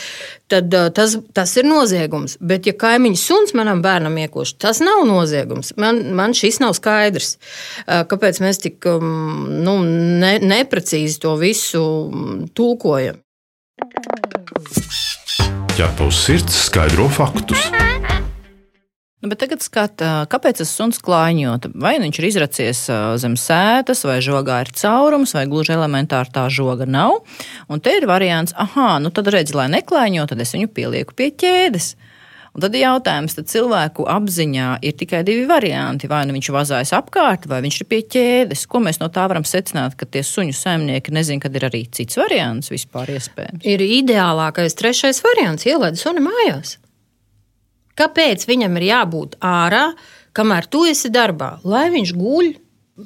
tad 0.52 0.68
uh, 0.76 0.90
tas, 0.92 1.16
tas 1.32 1.54
ir 1.56 1.68
noziegums. 1.70 2.36
Bet, 2.44 2.68
ja 2.68 2.76
kaimiņš 2.76 3.24
suns 3.24 3.56
manam 3.56 3.80
bērnam 3.86 4.20
iekoš, 4.26 4.58
tas 4.60 4.84
nav 4.84 5.06
noziegums. 5.08 5.72
Man, 5.80 6.04
man 6.18 6.36
šis 6.36 6.60
nav 6.60 6.76
skaidrs, 6.76 7.38
uh, 7.86 8.04
kāpēc 8.12 8.44
mēs 8.44 8.60
tik 8.66 8.90
um, 8.92 9.48
nu, 9.64 9.78
ne, 10.20 10.36
neprecīzi 10.44 11.24
to 11.24 11.38
visu 11.40 11.86
mm, 12.12 12.52
tulkojam. 12.52 13.24
Ja 15.80 15.88
tavs 15.98 16.20
sirds 16.28 16.66
skaidro 16.68 17.08
faktus 17.10 17.72
Nu, 19.24 19.38
tagad 19.40 19.62
skatā, 19.64 20.26
kāpēc 20.28 20.58
tas 20.60 20.72
suns 20.76 20.98
klāņot. 21.00 21.70
Vai 21.80 21.94
nu 21.96 22.10
viņš 22.10 22.18
ir 22.20 22.26
izracies 22.28 22.82
zem 23.24 23.38
sētas, 23.40 24.04
vai 24.04 24.18
žogā 24.20 24.58
ir 24.66 24.72
caurums, 24.76 25.32
vai 25.38 25.46
gluži 25.48 25.78
elementāri 25.78 26.34
tā 26.36 26.50
žoga 26.52 26.84
nav. 26.84 27.22
Un 27.72 27.80
te 27.80 27.94
ir 27.96 28.08
variants, 28.10 28.52
ah, 28.60 28.98
nu 29.00 29.14
tad 29.16 29.32
redz, 29.32 29.56
lai 29.56 29.70
neklāņo, 29.72 30.28
tad 30.28 30.44
es 30.44 30.52
viņu 30.58 30.68
pielieku 30.76 31.16
pie 31.16 31.32
ķēdes. 31.40 31.94
Un 32.54 32.62
tad 32.62 32.76
ir 32.76 32.84
jautājums, 32.84 33.34
tad 33.40 33.48
cilvēku 33.50 34.04
apziņā 34.12 34.68
ir 34.86 35.00
tikai 35.00 35.24
divi 35.26 35.48
varianti. 35.50 36.12
Vai 36.12 36.26
nu 36.28 36.36
viņš 36.36 36.52
vazājas 36.54 36.92
apkārt, 37.00 37.48
vai 37.48 37.64
viņš 37.64 37.80
ir 37.80 37.90
pie 37.90 38.04
ķēdes. 38.04 38.68
Ko 38.70 38.84
mēs 38.84 39.00
no 39.00 39.08
tā 39.08 39.24
varam 39.32 39.48
secināt, 39.48 39.96
ka 39.98 40.06
tie 40.06 40.22
suņu 40.28 40.54
saimnieki 40.60 41.16
nezina, 41.16 41.48
kad 41.48 41.56
ir 41.56 41.72
arī 41.72 41.86
cits 41.96 42.20
variants 42.20 42.76
vispār 42.76 43.16
iespējams? 43.16 43.64
Ir 43.64 43.88
ideālākais 43.88 44.76
trešais 44.76 45.24
variants- 45.24 45.66
ielaid 45.72 45.96
suni 45.98 46.28
mājās. 46.28 46.78
Kāpēc 48.00 48.48
viņam 48.50 48.78
ir 48.80 48.88
jābūt 48.90 49.38
ārā, 49.44 49.92
kamēr 50.34 50.68
tu 50.72 50.86
esi 50.90 51.12
darbā? 51.14 51.58
Lai 51.64 51.88
viņš 51.94 52.14
guļ 52.18 52.54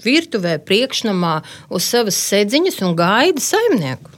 virtuvē, 0.03 0.58
priekšnamā 0.67 1.39
uz 1.74 1.88
savas 1.88 2.20
sēdziņas 2.29 2.79
un 2.86 2.96
gaida 2.98 3.44
saimnieku. 3.44 4.13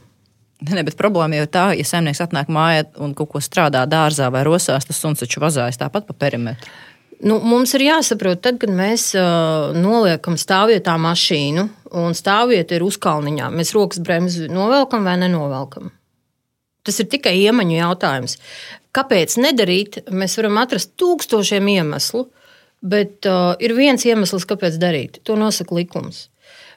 Ne, 0.69 0.83
bet 0.83 0.97
problēma 0.99 1.37
jau 1.37 1.45
ir 1.45 1.51
tā, 1.53 1.65
ja 1.77 1.85
saimnieks 1.87 2.19
atnāk 2.25 2.49
mājā 2.51 2.89
un 2.99 3.13
kaut 3.15 3.31
ko 3.31 3.41
strādā 3.43 3.85
dārzā 3.87 4.27
vai 4.33 4.43
rosās, 4.43 4.87
tas 4.87 4.99
suns 4.99 5.21
taču 5.23 5.39
vazājas 5.39 5.79
tāpat 5.79 6.09
pa 6.09 6.15
perimetru. 6.25 6.71
Nu, 7.19 7.35
mums 7.43 7.73
ir 7.75 7.83
jāsaprot, 7.83 8.39
tad, 8.43 8.59
kad 8.61 8.71
mēs 8.71 9.09
uh, 9.19 9.75
noliekam 9.75 10.37
stāvvietā 10.39 10.95
mašīnu 10.99 11.65
un 11.99 12.15
stāvvieta 12.15 12.77
ir 12.77 12.85
uzkalniņā, 12.87 13.49
mēs 13.55 13.73
rokas 13.75 13.99
bremzi 14.03 14.47
novelkam 14.51 15.07
vai 15.07 15.17
nenovelkam. 15.19 15.91
Tas 16.87 16.99
ir 17.03 17.09
tikai 17.11 17.35
iemaņu 17.41 17.75
jautājums. 17.75 18.37
Kāpēc 18.95 19.37
nedarīt? 19.41 20.01
Mēs 20.09 20.37
varam 20.39 20.57
atrast 20.61 20.95
tūkstošiem 20.99 21.67
iemeslu, 21.75 22.25
bet 22.81 23.27
uh, 23.29 23.53
ir 23.61 23.75
viens 23.77 24.05
iemesls, 24.07 24.47
kāpēc 24.49 24.79
darīt. 24.81 25.21
To 25.27 25.37
nosaka 25.39 25.77
likums. 25.77 26.27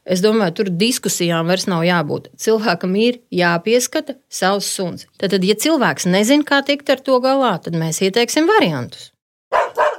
Es 0.03 0.19
domāju, 0.23 0.57
tur 0.59 0.71
diskusijām 0.75 1.47
vairs 1.47 1.69
nav 1.71 1.85
jābūt. 1.87 2.33
Cilvēkam 2.43 2.97
ir 2.99 3.21
jāpieskata 3.31 4.17
savs 4.27 4.67
suns. 4.67 5.07
Tad, 5.23 5.39
ja 5.47 5.55
cilvēks 5.55 6.09
nezina, 6.11 6.47
kā 6.47 6.59
tikt 6.67 6.91
ar 6.91 7.05
to 7.07 7.21
galā, 7.23 7.55
tad 7.63 7.79
mēs 7.79 8.03
ieteiksim 8.03 8.51
variantus. 8.51 9.13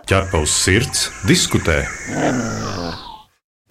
Ķerpa 0.09 0.43
uz 0.43 0.51
sirds, 0.51 1.07
diskutē. 1.29 1.79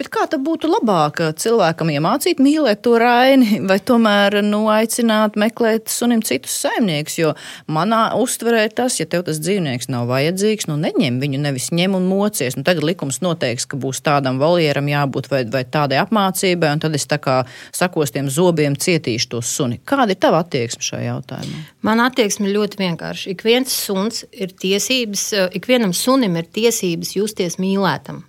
Bet 0.01 0.09
kā 0.09 0.23
tad 0.25 0.41
būtu 0.41 0.71
labāk 0.73 1.19
cilvēkam 1.37 1.91
iemācīt 1.93 2.39
mīlēt 2.41 2.81
to 2.87 2.95
raini, 2.97 3.59
vai 3.69 3.77
tomēr 3.77 4.39
nu, 4.41 4.63
aicināt 4.73 5.35
meklēt 5.37 5.93
sunim 5.93 6.23
citus 6.25 6.55
saimniekus? 6.63 7.19
Jo 7.21 7.35
manā 7.69 7.99
uztverē 8.17 8.63
tas, 8.73 8.97
ja 9.03 9.05
tev 9.05 9.27
tas 9.27 9.37
dzīvnieks 9.45 9.91
nav 9.93 10.09
vajadzīgs, 10.09 10.71
nu 10.71 10.79
neņem 10.81 11.19
viņu, 11.21 11.43
nevis 11.45 11.69
ņem 11.77 11.99
un 11.99 12.09
mocies. 12.09 12.57
Nu, 12.57 12.65
tagad 12.65 12.89
likums 12.89 13.21
noteiks, 13.21 13.69
ka 13.69 13.77
būs 13.85 14.01
tādam 14.09 14.41
voljeram 14.41 14.89
jābūt 14.89 15.29
vai, 15.29 15.43
vai 15.53 15.63
tādai 15.69 16.01
apmācībai, 16.07 16.73
un 16.73 16.83
tad 16.87 16.97
es 16.97 17.05
tā 17.13 17.21
kā 17.21 17.43
sakostiem 17.77 18.33
zobiem 18.33 18.81
cietīšu 18.81 19.35
to 19.37 19.45
suni. 19.45 19.77
Kāda 19.85 20.17
ir 20.17 20.23
tava 20.25 20.41
attieksme 20.41 20.89
šajā 20.89 21.05
jautājumā? 21.11 21.65
Man 21.85 22.01
attieksme 22.09 22.49
ļoti 22.49 22.81
vienkārša. 22.81 23.37
Ik 23.37 23.45
viens 23.45 23.77
suns 23.85 24.25
ir 24.33 24.57
tiesības, 24.57 25.29
ik 25.53 25.69
vienam 25.69 25.93
sunim 25.93 26.41
ir 26.41 26.49
tiesības 26.49 27.19
justies 27.21 27.61
mīlētam. 27.61 28.25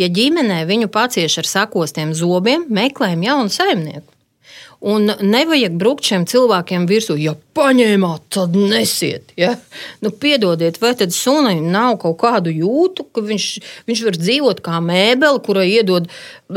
Ja 0.00 0.08
ģimenē 0.08 0.62
viņu 0.68 0.88
pacieš 0.92 1.42
ar 1.42 1.48
sakostiem 1.48 2.14
zobiem, 2.16 2.64
meklējam 2.72 3.26
jaunu 3.26 3.52
saimnieku. 3.52 4.08
Un 4.80 5.12
nevajag 5.20 5.74
brukt 5.76 6.06
šiem 6.08 6.24
cilvēkiem 6.24 6.86
virsū, 6.88 7.18
ja 7.20 7.34
paņēmāt, 7.60 8.26
tad 8.32 8.56
nesiet. 8.56 9.32
Ja? 9.38 9.54
Nu, 10.04 10.12
piedodiet, 10.16 10.80
vai 10.82 10.94
tad 10.98 11.12
sunim 11.14 11.66
nav 11.72 11.98
kaut 12.02 12.18
kādu 12.22 12.52
jūtu, 12.54 13.06
ka 13.14 13.24
viņš, 13.24 13.48
viņš 13.90 14.04
var 14.06 14.18
dzīvot 14.20 14.62
kā 14.64 14.80
mēbele, 14.84 15.42
kurai 15.44 15.66
iedod 15.70 16.08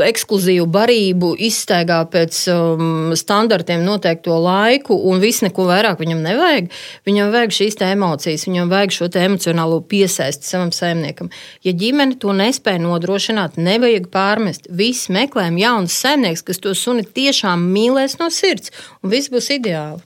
ekskluzīvu 0.04 0.66
barību, 0.74 1.34
izstaigā 1.46 2.00
pēc 2.10 2.38
um, 2.52 3.12
standartiem 3.18 3.84
noteikto 3.86 4.38
laiku, 4.42 4.96
un 5.10 5.20
viss 5.22 5.44
neko 5.44 5.68
vairāk 5.68 6.00
viņam 6.02 6.24
nevajag. 6.24 6.70
Viņam 7.06 7.34
vajag 7.34 7.54
šīs 7.58 7.78
emocijas, 7.90 8.46
viņam 8.48 8.72
vajag 8.72 8.96
šo 8.96 9.10
emocionālo 9.24 9.80
piesaisti 9.88 10.48
savam 10.48 10.72
saimniekam. 10.74 11.30
Ja 11.66 11.74
ģimene 11.76 12.18
to 12.20 12.34
nespēja 12.36 12.82
nodrošināt, 12.82 13.60
nevajag 13.60 14.08
pārmest. 14.14 14.70
Visi 14.70 15.14
meklējam 15.14 15.60
jaunus 15.60 16.00
saimniekus, 16.00 16.46
kas 16.48 16.64
to 16.64 16.74
suni 16.78 17.04
tiešām 17.04 17.68
mīlēs 17.74 18.18
no 18.22 18.30
sirds, 18.34 18.74
un 19.02 19.14
viss 19.14 19.32
būs 19.32 19.52
ideāli. 19.54 20.02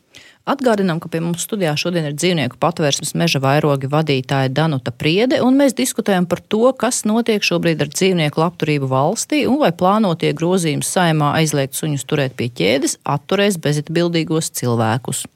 Atgādinām, 0.49 0.97
ka 0.97 1.11
pie 1.13 1.21
mums 1.21 1.43
studijā 1.45 1.75
šodien 1.77 2.07
ir 2.09 2.15
dzīvnieku 2.17 2.57
patvērsmes 2.63 3.13
meža 3.21 3.41
vairogi 3.45 3.91
vadītāja 3.93 4.49
Danuta 4.49 4.95
Priede, 4.97 5.43
un 5.45 5.59
mēs 5.61 5.75
diskutējam 5.77 6.25
par 6.31 6.41
to, 6.41 6.71
kas 6.73 7.03
notiek 7.05 7.45
šobrīd 7.45 7.83
ar 7.85 7.91
dzīvnieku 7.93 8.41
labturību 8.41 8.89
valstī 8.89 9.43
un 9.45 9.59
vai 9.61 9.75
plānotie 9.77 10.31
grozījumi 10.39 10.87
saimā 10.89 11.35
aizliegt 11.43 11.77
suņus 11.77 12.07
turēt 12.09 12.39
pie 12.39 12.49
ķēdes 12.49 12.97
atturēs 13.05 13.59
bezatbildīgos 13.61 14.49
cilvēkus. 14.57 15.27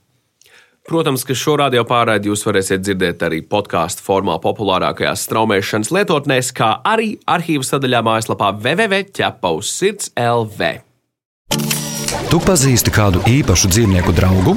Protams, 0.89 1.27
ka 1.29 1.37
šo 1.37 1.59
radio 1.61 1.85
pārraidi 1.87 2.31
jūs 2.31 2.47
varēsiet 2.49 2.81
dzirdēt 2.83 3.21
arī 3.29 3.43
podkāstu 3.45 4.03
formā 4.03 4.39
populārākajās 4.43 5.27
straumēšanas 5.29 5.93
lietotnēs, 5.95 6.55
kā 6.57 6.73
arī 6.89 7.19
arhīvu 7.29 7.69
sadaļā 7.69 8.01
mājaslapā 8.09 8.49
www.ķepaus.sirds 8.57 10.15
LV. 10.17 10.73
Tu 12.33 12.41
pazīsti 12.49 12.97
kādu 12.97 13.21
īpašu 13.29 13.71
dzīvnieku 13.77 14.17
draugu? 14.17 14.57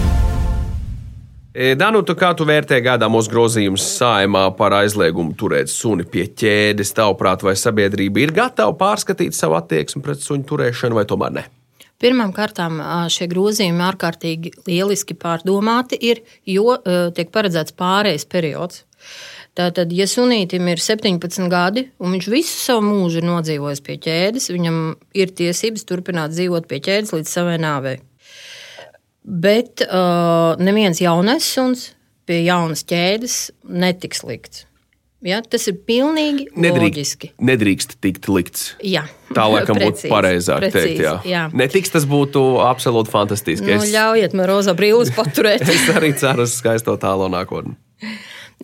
E, 1.51 1.73
Danuta, 1.75 2.13
kā 2.15 2.29
tu 2.31 2.45
vērtē 2.47 2.77
gaidāmos 2.79 3.27
grozījumus 3.27 3.83
saimā 3.97 4.45
par 4.55 4.71
aizliegumu 4.77 5.33
turēt 5.35 5.67
suni 5.67 6.05
pie 6.07 6.29
ķēdes? 6.31 6.93
Tavuprāt, 6.95 7.41
vai 7.43 7.57
sabiedrība 7.59 8.21
ir 8.23 8.31
gatava 8.35 8.71
pārskatīt 8.79 9.35
savu 9.35 9.57
attieksmi 9.59 9.99
pret 10.05 10.23
suņu 10.23 10.47
turēšanu, 10.47 10.95
vai 10.95 11.03
tomēr 11.09 11.33
ne? 11.35 11.43
Pirmkārt, 12.01 12.61
šie 13.11 13.27
grozījumi 13.29 13.83
ārkārtīgi 13.83 14.53
lieliski 14.63 15.13
pārdomāti 15.19 15.99
ir, 15.99 16.23
jo 16.47 16.77
tiek 17.13 17.29
paredzēts 17.35 17.75
pārējais 17.77 18.25
periods. 18.31 18.85
Tātad, 19.59 19.91
ja 19.91 20.07
sunītam 20.07 20.69
ir 20.71 20.79
17 20.79 21.51
gadi 21.51 21.83
un 21.99 22.15
viņš 22.15 22.29
visu 22.31 22.55
savu 22.55 22.85
mūžu 22.87 23.19
ir 23.19 23.27
nodzīvojis 23.27 23.83
pie 23.83 23.99
ķēdes, 24.07 24.47
viņam 24.55 24.79
ir 25.19 25.35
tiesības 25.35 25.83
turpināt 25.89 26.31
dzīvot 26.31 26.71
pie 26.71 26.79
ķēdes 26.87 27.11
līdz 27.17 27.35
savai 27.35 27.59
nāvei. 27.59 27.97
Bet 29.21 29.83
uh, 29.85 30.57
neviens 30.61 31.01
jaunais 31.01 31.45
suns 31.45 31.91
pie 32.25 32.41
jaunas 32.45 32.83
ķēdes 32.87 33.37
netiks 33.69 34.23
likts. 34.25 34.65
Ja, 35.21 35.37
tas 35.45 35.67
ir 35.69 35.75
pilnīgi 35.85 36.47
nedrīkst, 36.57 36.81
loģiski. 36.81 37.27
Nedrīkst 37.45 37.99
tikt 38.01 38.25
likts. 38.31 38.71
Jā, 38.81 39.03
Tā 39.35 39.43
laikam 39.45 39.77
būtu 39.77 40.09
pareizāk 40.09 40.63
precīzi, 40.63 40.95
teikt. 40.95 41.03
Jā. 41.05 41.13
jā. 41.29 41.43
Netiks 41.53 41.93
tas 41.93 42.07
būtu 42.09 42.41
absolūti 42.65 43.13
fantastiski. 43.13 43.69
Nu, 43.69 43.85
ļaujiet 43.85 44.33
man 44.33 44.49
rozā 44.49 44.73
brīvības 44.77 45.13
paturēt. 45.13 45.67
es 45.69 45.85
arī 45.93 46.15
ceru 46.17 46.47
uz 46.47 46.55
skaisto 46.57 46.95
tālo 47.01 47.29
nākotni. 47.29 47.77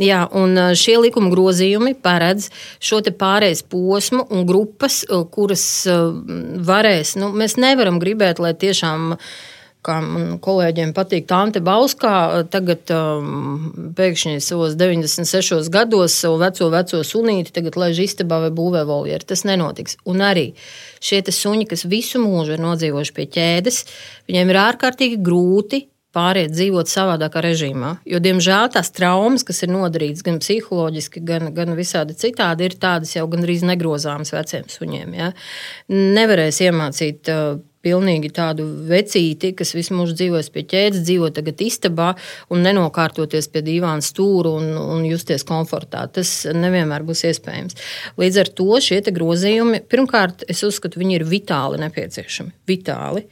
Jā, 0.01 0.23
un 0.37 0.57
uh, 0.57 0.71
šie 0.77 0.97
likuma 1.01 1.29
grozījumi 1.33 1.95
paredz 2.01 2.49
šo 2.81 3.03
pārējais 3.05 3.63
posmu 3.69 4.25
un 4.33 4.45
grupas, 4.49 5.03
uh, 5.09 5.25
kuras 5.29 5.63
uh, 5.89 6.09
varēs. 6.65 7.15
Nu, 7.21 7.31
mēs 7.37 7.57
nevaram 7.61 8.01
gribēt, 8.01 8.41
lai 8.41 8.53
tiešām 8.57 9.13
kā 9.87 9.97
man 10.03 10.37
kolēģiem 10.43 10.93
patīk, 10.97 11.25
Tante 11.29 11.61
Bauskā 11.63 12.43
tagad 12.53 12.91
um, 12.93 13.91
pēkšņi 13.97 14.37
savos 14.43 14.77
96 14.79 15.71
gados 15.73 16.15
savu 16.21 16.39
veco, 16.43 16.69
veco 16.73 17.01
sunīti 17.07 17.55
tagad 17.55 17.79
laiž 17.79 18.03
istabā 18.05 18.41
vai 18.45 18.53
būvē 18.55 18.83
voljeru. 18.87 19.27
Tas 19.27 19.45
nenotiks. 19.47 19.99
Un 20.09 20.23
arī 20.25 20.49
šie 21.03 21.23
suņi, 21.23 21.67
kas 21.71 21.87
visu 21.89 22.21
mūžu 22.23 22.55
ir 22.55 22.63
nodzīvojuši 22.63 23.15
pie 23.15 23.29
ķēdes, 23.37 23.83
viņiem 24.29 24.51
ir 24.53 24.65
ārkārtīgi 24.67 25.21
grūti 25.23 25.85
pāriet 26.17 26.53
dzīvot 26.53 26.89
savādākā 26.89 27.41
režīmā. 27.45 27.97
Jo, 28.07 28.21
diemžēl, 28.23 28.71
tās 28.73 28.89
traumas, 28.95 29.45
kas 29.47 29.61
ir 29.65 29.71
nodarītas 29.73 30.25
gan 30.25 30.39
psiholoģiski, 30.41 31.21
gan, 31.27 31.51
gan 31.55 31.75
visādi 31.77 32.17
citādi, 32.17 32.67
ir 32.67 32.77
tādas 32.81 33.13
jau 33.15 33.27
gandrīz 33.31 33.65
negrozāmas 33.67 34.33
veciem 34.33 34.67
suņiem. 34.71 35.17
Ja? 35.17 35.31
Nevarēs 35.93 36.61
iemācīt 36.65 37.31
uh, 37.33 37.59
pilnīgi 37.87 38.33
tādu 38.35 38.67
vecīti, 38.89 39.53
kas 39.57 39.73
visu 39.77 39.95
mūžu 39.97 40.17
dzīvojas 40.19 40.51
pie 40.53 40.65
ķēdes, 40.67 41.05
dzīvo 41.07 41.31
tagad 41.35 41.63
istabā 41.63 42.11
un 42.51 42.65
nenokārtoties 42.67 43.47
pie 43.53 43.63
divāna 43.65 44.03
stūra 44.03 44.57
un, 44.59 44.73
un 44.77 45.05
justies 45.07 45.47
komfortā. 45.47 46.05
Tas 46.11 46.33
nevienmēr 46.51 47.07
būs 47.07 47.23
iespējams. 47.31 47.79
Līdz 48.19 48.43
ar 48.43 48.51
to 48.59 48.81
šie 48.83 48.99
grozījumi, 49.07 49.85
pirmkārt, 49.87 50.43
es 50.51 50.65
uzskatu, 50.67 50.99
viņi 50.99 51.19
ir 51.21 51.25
vitāli 51.29 51.79
nepieciešami. 51.81 52.53
Vitāli. 52.67 53.25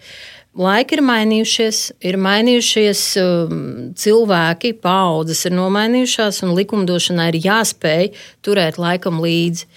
Laiki 0.55 0.95
ir 0.95 1.01
mainījušies, 1.03 1.79
ir 2.07 2.15
mainījušies 2.24 3.01
um, 3.19 3.57
cilvēki, 4.00 4.71
paudzes 4.79 5.43
ir 5.50 5.55
nomainījušās, 5.57 6.39
un 6.47 6.55
likumdošanai 6.55 7.27
ir 7.33 7.41
jāspēj 7.43 8.13
turēt 8.45 8.79
laikam 8.79 9.19
līdzi. 9.19 9.67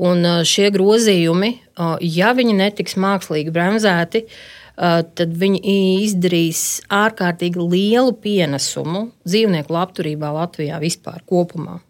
Un 0.00 0.24
uh, 0.24 0.40
šie 0.46 0.70
grozījumi, 0.72 1.50
uh, 1.76 1.98
ja 2.00 2.32
viņi 2.36 2.56
netiks 2.56 2.96
mākslīgi 3.00 3.52
bremzēti, 3.52 4.24
uh, 4.24 5.02
tad 5.04 5.36
viņi 5.42 5.60
izdarīs 6.06 6.80
ārkārtīgi 6.88 7.60
lielu 7.60 8.16
pienesumu 8.22 9.10
dzīvnieku 9.28 9.76
labturībā 9.76 10.32
Latvijā 10.38 10.80
vispār 10.80 11.20
kopumā. 11.28 11.80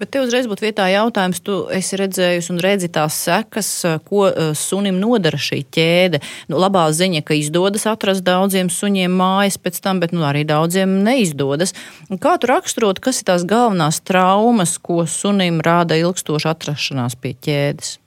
Bet 0.00 0.12
te 0.14 0.22
uzreiz 0.22 0.48
būtu 0.50 0.64
vietā 0.64 0.86
jautājums, 0.92 1.40
tu 1.44 1.56
esi 1.74 1.98
redzējusi 2.00 2.52
un 2.54 2.60
redzi 2.64 2.90
tās 2.92 3.16
sekas, 3.26 3.70
eh, 3.84 3.98
ko 4.06 4.26
eh, 4.28 4.50
sunim 4.58 5.00
nodara 5.00 5.40
šī 5.40 5.62
ķēde. 5.76 6.20
Nu, 6.52 6.60
labā 6.62 6.86
ziņa, 6.94 7.22
ka 7.26 7.36
izdodas 7.38 7.86
atrast 7.90 8.24
daudziem 8.26 8.70
suņiem 8.72 9.14
mājas 9.20 9.58
pēc 9.60 9.80
tam, 9.84 10.02
bet 10.02 10.14
nu, 10.16 10.24
arī 10.26 10.44
daudziem 10.48 11.00
neizdodas. 11.06 11.74
Kā 12.20 12.36
tu 12.40 12.50
raksturot, 12.50 13.00
kas 13.00 13.22
ir 13.22 13.30
tās 13.32 13.46
galvenās 13.48 14.02
traumas, 14.04 14.76
ko 14.78 15.04
sunim 15.06 15.60
rāda 15.64 15.98
ilgstoša 16.00 16.54
atrašanās 16.54 17.18
pie 17.20 17.34
ķēdes? 17.34 17.98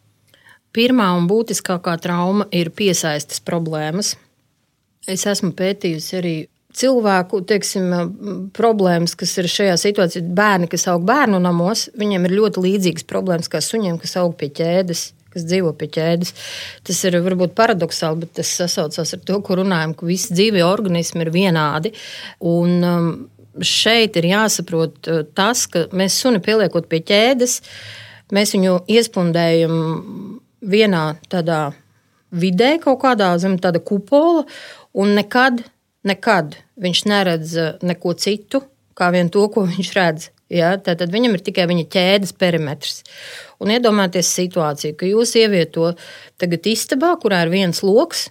Pirmā 0.74 1.12
un 1.14 1.28
būtiskākā 1.30 2.00
trauma 2.02 2.48
ir 2.50 2.72
piesaistes 2.74 3.44
problēmas. 3.46 4.16
Es 5.06 5.28
esmu 5.30 5.52
pētījusi 5.54 6.16
arī 6.18 6.36
cilvēku 6.78 7.42
teiksim, 7.48 7.90
problēmas, 8.56 9.16
kas 9.20 9.36
ir 9.42 9.50
šajā 9.52 9.76
situācijā, 9.82 10.24
bērni, 10.36 10.70
kas 10.72 10.88
aug 10.92 11.06
bērnu 11.08 11.42
namos, 11.44 11.88
viņiem 12.00 12.28
ir 12.28 12.38
ļoti 12.40 12.64
līdzīgas 12.64 13.08
problēmas 13.10 13.52
kā 13.52 13.62
suņiem, 13.64 14.00
kas 14.02 14.18
aug 14.22 14.36
pie 14.40 14.52
ķēdes. 14.62 15.12
Kas 15.34 15.48
dzīvo 15.50 15.72
pie 15.74 15.88
ķēdes. 15.90 16.30
Tas 16.86 17.00
ir 17.10 17.16
varbūt 17.26 17.56
paradoxāli, 17.58 18.22
bet 18.22 18.36
tas 18.38 18.52
sasaucās 18.54 19.16
ar 19.16 19.22
to, 19.26 19.40
ko 19.42 19.56
runājam, 19.58 19.96
ka 19.98 20.06
visi 20.06 20.30
dzīvie 20.38 20.62
organismi 20.62 21.26
ir 21.26 21.32
vienādi. 21.34 21.90
Un, 22.46 22.76
um, 22.86 23.08
šeit 23.58 24.20
ir 24.22 24.28
jāsaprot 24.30 25.10
uh, 25.10 25.24
tas, 25.34 25.66
ka 25.66 25.88
mēs 25.90 26.20
suni 26.22 26.38
pieliekot 26.38 26.86
pie 26.92 27.02
ķēdes, 27.10 27.58
mēs 28.30 28.54
viņu 28.54 28.84
iespundējam 28.94 29.74
vienā 30.70 31.04
tādā 31.34 31.64
vidē, 32.30 32.76
kaut 32.86 33.02
kādā 33.02 33.34
zem 33.42 33.58
tāda 33.62 33.82
kupola, 33.82 34.46
un 34.94 35.18
nekad 35.18 35.64
nekad 36.08 36.58
viņš 36.84 37.04
neredz 37.10 37.58
eh, 37.58 37.74
neko 37.86 38.16
citu, 38.20 38.64
kā 38.98 39.10
vien 39.14 39.32
to, 39.34 39.46
ko 39.52 39.66
viņš 39.70 39.92
redz. 39.98 40.30
Ja? 40.54 40.76
Tad 40.78 41.08
viņam 41.12 41.38
ir 41.38 41.44
tikai 41.46 41.66
viņa 41.70 41.88
ķēdes 41.94 42.36
perimetrs. 42.40 43.02
Un 43.64 43.74
iedomājieties 43.74 44.34
situāciju, 44.38 44.98
ka 45.00 45.10
jūs 45.10 45.36
ievieto 45.40 45.94
tagad 46.42 46.68
istabā, 46.70 47.14
kurā 47.22 47.46
ir 47.46 47.54
viens 47.54 47.82
lokus, 47.86 48.28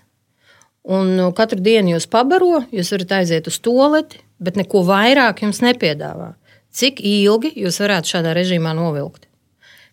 un 0.82 1.16
nu, 1.18 1.30
katru 1.36 1.62
dienu 1.62 1.96
jūs 1.96 2.08
pabaro, 2.10 2.62
jūs 2.74 2.92
varat 2.94 3.18
aiziet 3.20 3.48
uz 3.50 3.58
toleti, 3.62 4.20
bet 4.42 4.58
neko 4.58 4.84
vairāk 4.86 5.44
jums 5.44 5.62
nepiedāvā. 5.64 6.32
Cik 6.72 7.02
ilgi 7.04 7.52
jūs 7.62 7.78
varētu 7.82 8.14
šādā 8.14 8.32
režīmā 8.36 8.72
novilkt? 8.76 9.28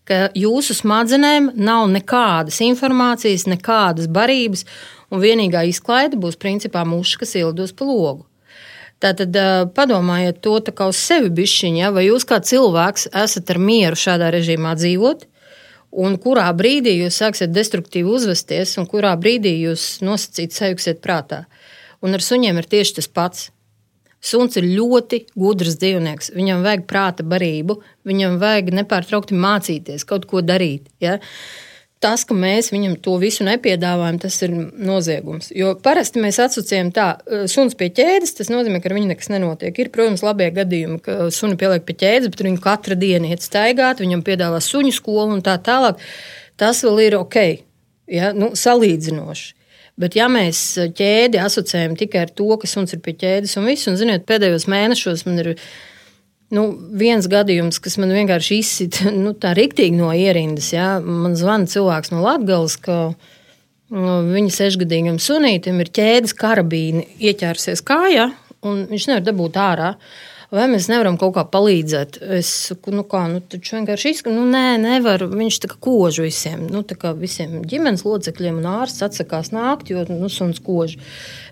Ka 0.08 0.30
jūsu 0.34 0.74
smadzenēm 0.74 1.52
nav 1.60 1.90
nekādas 1.92 2.58
informācijas, 2.66 3.46
nekādas 3.52 4.08
barības, 4.10 4.64
un 5.10 5.22
vienīgā 5.24 5.66
izklaide 5.70 6.20
būs 6.20 6.38
principā 6.40 6.86
muša, 6.88 7.22
kas 7.24 7.36
ielidos 7.40 7.74
pa 7.76 7.88
logu. 7.90 8.26
Tātad 9.00 9.36
padomājiet 9.76 10.42
to 10.44 10.58
uz 10.60 11.00
sevi 11.00 11.30
bišķiņa, 11.32 11.80
ja? 11.80 11.92
vai 11.96 12.10
jūs 12.10 12.26
kā 12.28 12.42
cilvēks 12.44 13.08
esat 13.16 13.54
ar 13.54 13.60
mieru 13.64 13.96
šādā 13.96 14.28
režīmā 14.36 14.74
dzīvot, 14.76 15.24
un 16.04 16.18
kurā 16.20 16.50
brīdī 16.52 16.98
jūs 16.98 17.22
sāksiet 17.22 17.54
destruktīvi 17.56 18.12
uzvesties, 18.12 18.76
un 18.78 18.90
kurā 18.92 19.14
brīdī 19.16 19.56
jūs 19.62 20.02
nosacīt 20.04 20.52
sajūksiet 20.52 21.00
prātā. 21.06 21.46
Un 22.04 22.16
ar 22.16 22.24
suņiem 22.24 22.60
ir 22.60 22.68
tieši 22.68 23.00
tas 23.00 23.08
pats. 23.08 23.48
Suns 24.20 24.60
ir 24.60 24.68
ļoti 24.68 25.22
gudrs 25.40 25.78
dzīvnieks. 25.80 26.34
Viņam 26.36 26.66
vajag 26.68 26.84
prāta 26.92 27.24
barību, 27.24 27.78
viņam 28.04 28.36
vajag 28.42 28.74
nepārtraukti 28.82 29.40
mācīties, 29.40 30.04
kaut 30.04 30.28
ko 30.28 30.44
darīt. 30.44 30.92
Ja? 31.00 31.16
Uh, 31.16 31.69
tas, 32.04 32.24
ka 32.28 32.36
mēs 32.38 32.72
viņam 32.72 32.96
to 33.04 33.18
visu 33.20 33.46
nepiedāvājam, 33.48 34.20
tas 34.24 34.38
ir 34.46 34.54
noziegums. 34.56 35.52
Jo 35.56 35.74
parasti 35.84 36.22
mēs 36.24 36.40
asociējam 36.44 36.92
tā, 36.96 37.08
suns 37.52 37.76
pie 37.80 37.90
ķēdes, 37.96 38.38
tas 38.38 38.52
nozīmē, 38.52 38.80
ka 38.82 38.90
ar 38.90 38.96
viņu 38.98 39.12
nekas 39.12 39.32
nenotiek. 39.34 39.76
Ir, 39.84 39.92
protams, 39.96 40.24
labie 40.26 40.50
gadījumi, 40.56 41.00
ka 41.04 41.18
suni 41.36 41.60
pieliek 41.60 41.84
pie 41.88 41.98
ķēdes, 42.00 42.32
bet 42.32 42.46
viņu 42.48 42.64
katru 42.64 42.98
dienu 43.00 43.32
iet 43.34 43.44
staigāt, 43.44 44.04
viņam 44.04 44.24
piedāvā 44.28 44.64
suņu 44.64 44.96
skolu 44.96 45.36
un 45.38 45.46
tā 45.46 45.58
tālāk. 45.64 46.00
Tas 46.60 46.84
vēl 46.88 47.06
ir 47.10 47.20
ok, 47.20 47.40
ja? 48.12 48.34
nu, 48.36 48.54
salīdzinoši. 48.60 49.56
Bet, 50.00 50.16
ja 50.16 50.30
mēs 50.32 50.62
ķēdi 50.96 51.42
asociējam 51.44 51.98
tikai 52.00 52.24
ar 52.24 52.30
to, 52.32 52.48
ka 52.62 52.68
suns 52.72 52.96
ir 52.96 53.02
pie 53.04 53.18
ķēdes 53.20 53.58
un 53.60 53.68
viss, 53.68 53.88
un, 53.92 54.00
ziniet, 54.00 54.24
pēdējos 54.30 54.70
mēnešos 54.72 55.26
man 55.28 55.42
ir 55.44 55.50
Nu, 56.54 56.64
viens 56.98 57.28
gadījums, 57.30 57.78
kas 57.84 58.00
man 58.02 58.14
vienkārši 58.16 58.58
izsita 58.64 59.12
nu, 59.26 59.36
tā 59.38 59.54
rīktīgi 59.58 59.98
no 60.00 60.10
ierindas. 60.16 60.72
Ja? 60.74 60.96
Man 61.04 61.38
zvana 61.38 61.70
cilvēks 61.70 62.14
no 62.14 62.24
Latvijas, 62.26 62.80
ka 62.82 62.98
nu, 63.94 64.16
viņa 64.34 64.56
sešgadīgam 64.56 65.22
sunītam 65.22 65.82
ir 65.84 65.94
ķēdes 65.94 66.34
karabīni 66.38 67.06
ieķērsies 67.22 67.86
kājā, 67.86 68.32
un 68.66 68.84
viņš 68.90 69.08
nevar 69.12 69.30
dabūt 69.30 69.62
ārā. 69.62 69.94
Vai 70.50 70.64
mēs 70.66 70.88
nevaram 70.90 71.14
kaut 71.22 71.36
kā 71.36 71.44
palīdzēt? 71.46 72.16
Es 72.40 72.72
nu 72.90 73.04
kā, 73.06 73.20
nu 73.30 73.44
vienkārši 73.54 74.14
izsaka, 74.16 74.32
nu 74.34 74.48
nē, 74.50 74.80
nevar. 74.82 75.22
Viņš 75.30 75.60
tā 75.62 75.70
kā 75.70 75.78
kož 75.86 76.24
visiem, 76.24 76.64
nu 76.74 76.82
tā 76.82 76.98
kā 76.98 77.12
visiem 77.14 77.60
ģimenes 77.70 78.02
locekļiem, 78.02 78.58
un 78.58 78.66
ārsts 78.72 79.06
atsakās 79.06 79.54
nākt, 79.54 79.92
jo, 79.94 80.02
nu, 80.10 80.32
suns 80.34 80.58
kož. 80.66 80.98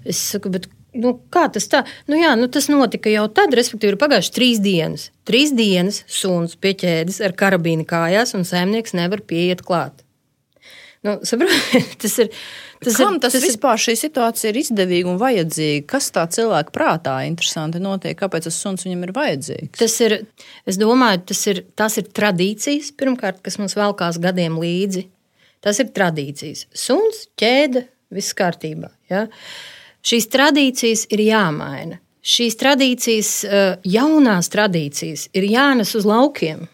Es 0.02 0.24
saku, 0.32 0.50
bet 0.56 0.66
nu, 1.02 1.14
kā 1.34 1.48
tas 1.54 1.68
tā? 1.72 1.84
Nu, 2.10 2.18
jā, 2.20 2.34
nu, 2.40 2.50
tas 2.52 2.70
notika 2.72 3.12
jau 3.12 3.28
tad, 3.34 3.56
respektīvi, 3.58 3.96
ir 3.96 4.02
pagājušas 4.02 4.34
trīs 4.36 4.62
dienas. 4.64 5.08
Trīs 5.28 5.54
dienas 5.56 6.04
suns 6.12 6.58
pieķēdes 6.62 7.22
ar 7.26 7.36
karabīnu 7.38 7.88
kājās, 7.88 8.36
un 8.38 8.46
saimnieks 8.48 8.96
nevar 8.98 9.24
pieiet 9.28 9.64
klāt. 9.68 10.04
Nu, 11.06 11.20
saprot, 11.28 11.54
tas 12.02 12.18
ir. 12.24 12.32
Tas 12.78 12.94
Kam 13.00 13.16
ir, 13.16 13.22
tas, 13.24 13.34
tas 13.34 13.42
vispār 13.42 13.80
šī 13.82 13.96
situācija 13.98 14.52
ir 14.52 14.60
izdevīga 14.62 15.10
un 15.10 15.16
vajadzīga? 15.18 15.86
Kas 15.90 16.12
tā 16.14 16.28
cilvēka 16.30 16.74
prātā 16.76 17.16
interesanti 17.26 17.82
notiek? 17.82 18.14
Kāpēc 18.20 18.46
tas 18.46 18.60
suns 18.62 18.86
viņam 18.86 19.08
ir 19.08 19.14
vajadzīgs? 19.16 19.72
Tas 19.80 19.96
ir, 20.06 20.14
es 20.70 20.78
domāju, 20.78 21.24
tas 21.32 21.42
ir, 21.50 21.64
tas 21.80 21.98
ir 21.98 22.06
tradīcijas, 22.20 22.92
pirmkārt, 23.00 23.42
kas 23.46 23.58
mums 23.58 23.74
velkās 23.80 24.22
gadiem 24.22 24.60
līdzi. 24.62 25.08
Tas 25.66 25.82
ir 25.82 25.90
tradīcijas. 25.90 26.68
Suns, 26.78 27.24
ķēde, 27.42 27.88
viss 28.14 28.38
kārtībā. 28.38 28.92
Ja? 29.10 29.26
Uh, 29.26 29.78
Šīs 30.06 30.30
tradīcijas 30.34 31.08
ir 31.14 31.24
jāmaina. 31.26 32.00
Šīs 32.28 32.58
tradīcijas, 32.60 33.32
eh, 33.46 33.78
jaunās 33.88 34.50
tradīcijas, 34.52 35.30
ir 35.34 35.44
jānes 35.44 35.96
uz 35.96 36.06
laukiem. 36.06 36.68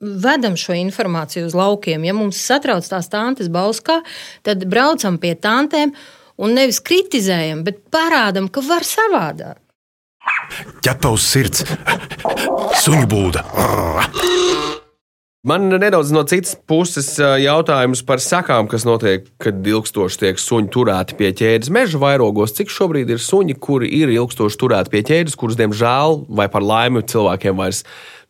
Vedam 0.00 0.54
šo 0.56 0.74
informāciju 0.74 1.46
uz 1.46 1.54
laukiem. 1.54 2.04
Ja 2.04 2.12
mums 2.12 2.36
satrauc 2.36 2.86
tās 2.88 3.08
tantes 3.08 3.48
Bauskā, 3.48 4.02
tad 4.42 4.64
braucam 4.66 5.18
pie 5.18 5.34
tantēm 5.34 5.92
un 6.38 6.54
nevis 6.54 6.80
kritizējam, 6.80 7.64
bet 7.64 7.90
parādam, 7.90 8.50
ka 8.50 8.60
var 8.60 8.82
savādāk. 8.82 9.58
Ķepaus 10.82 11.26
sirds, 11.26 11.64
suņu 12.82 13.06
būda. 13.10 13.42
Man 15.42 15.64
nedaudz 15.66 16.12
no 16.14 16.20
citas 16.30 16.52
puses 16.70 17.16
jautājums 17.18 18.04
par 18.06 18.20
sakām, 18.22 18.68
kas 18.70 18.84
notiek, 18.86 19.24
kad 19.42 19.56
ilgstoši 19.66 20.20
tiek 20.20 20.38
suņi 20.38 20.68
turēti 20.70 21.16
pie 21.18 21.32
ķēdes 21.34 21.70
meža 21.74 21.98
vairogos. 21.98 22.52
Cik 22.54 22.70
šobrīd 22.70 23.08
ir 23.10 23.18
suņi, 23.18 23.56
kuri 23.58 23.88
ir 23.98 24.12
ilgstoši 24.14 24.60
turēti 24.60 24.92
pie 24.92 25.00
ķēdes, 25.08 25.34
kurus, 25.40 25.56
diemžēl, 25.58 26.20
vai 26.30 26.46
par 26.46 26.62
laimi 26.62 27.02
cilvēkiem 27.10 27.58
vairs 27.58 27.80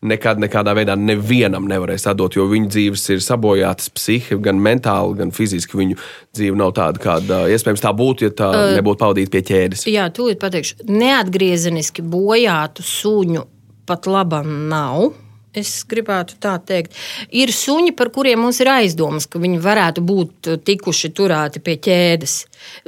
nekad, 0.08 0.40
nekādā 0.40 0.72
veidā 0.78 0.96
nevienam 0.96 1.68
nevarēs 1.68 2.08
atdot, 2.08 2.38
jo 2.38 2.46
viņu 2.48 2.70
dzīves 2.72 3.04
ir 3.12 3.20
sabojātas 3.20 3.92
psihi, 3.92 4.38
gan 4.40 4.62
mentāli, 4.64 5.18
gan 5.20 5.36
fiziski. 5.36 5.76
Viņu 5.82 5.98
dzīve 6.32 6.56
nav 6.56 6.72
tāda, 6.78 7.02
kāda 7.02 7.42
iespējams 7.52 7.84
tā 7.84 7.92
būtu, 7.98 8.30
ja 8.30 8.36
tā 8.40 8.48
uh, 8.54 8.70
nebūtu 8.78 9.02
pavadīta 9.04 9.34
pie 9.36 9.44
ķēdes. 9.50 9.84
Jā, 9.92 10.08
tūlīt 10.16 10.40
pateikšu, 10.40 10.88
neatgriezeniski 10.88 12.08
bojātu 12.08 12.88
suņu 12.88 13.44
pat 13.84 14.08
labam 14.08 14.62
nav. 14.72 15.12
Es 15.52 15.82
gribētu 15.84 16.38
tā 16.40 16.54
teikt, 16.64 16.94
ir 17.28 17.50
suņi, 17.52 17.92
par 17.96 18.08
kuriem 18.14 18.40
mums 18.40 18.62
ir 18.62 18.70
aizdomas, 18.72 19.26
ka 19.28 19.40
viņi 19.42 19.58
varētu 19.60 20.00
būt 20.08 20.48
tikuši 20.64 21.10
turēti 21.12 21.60
pie 21.60 21.74
ķēdes. 21.76 22.36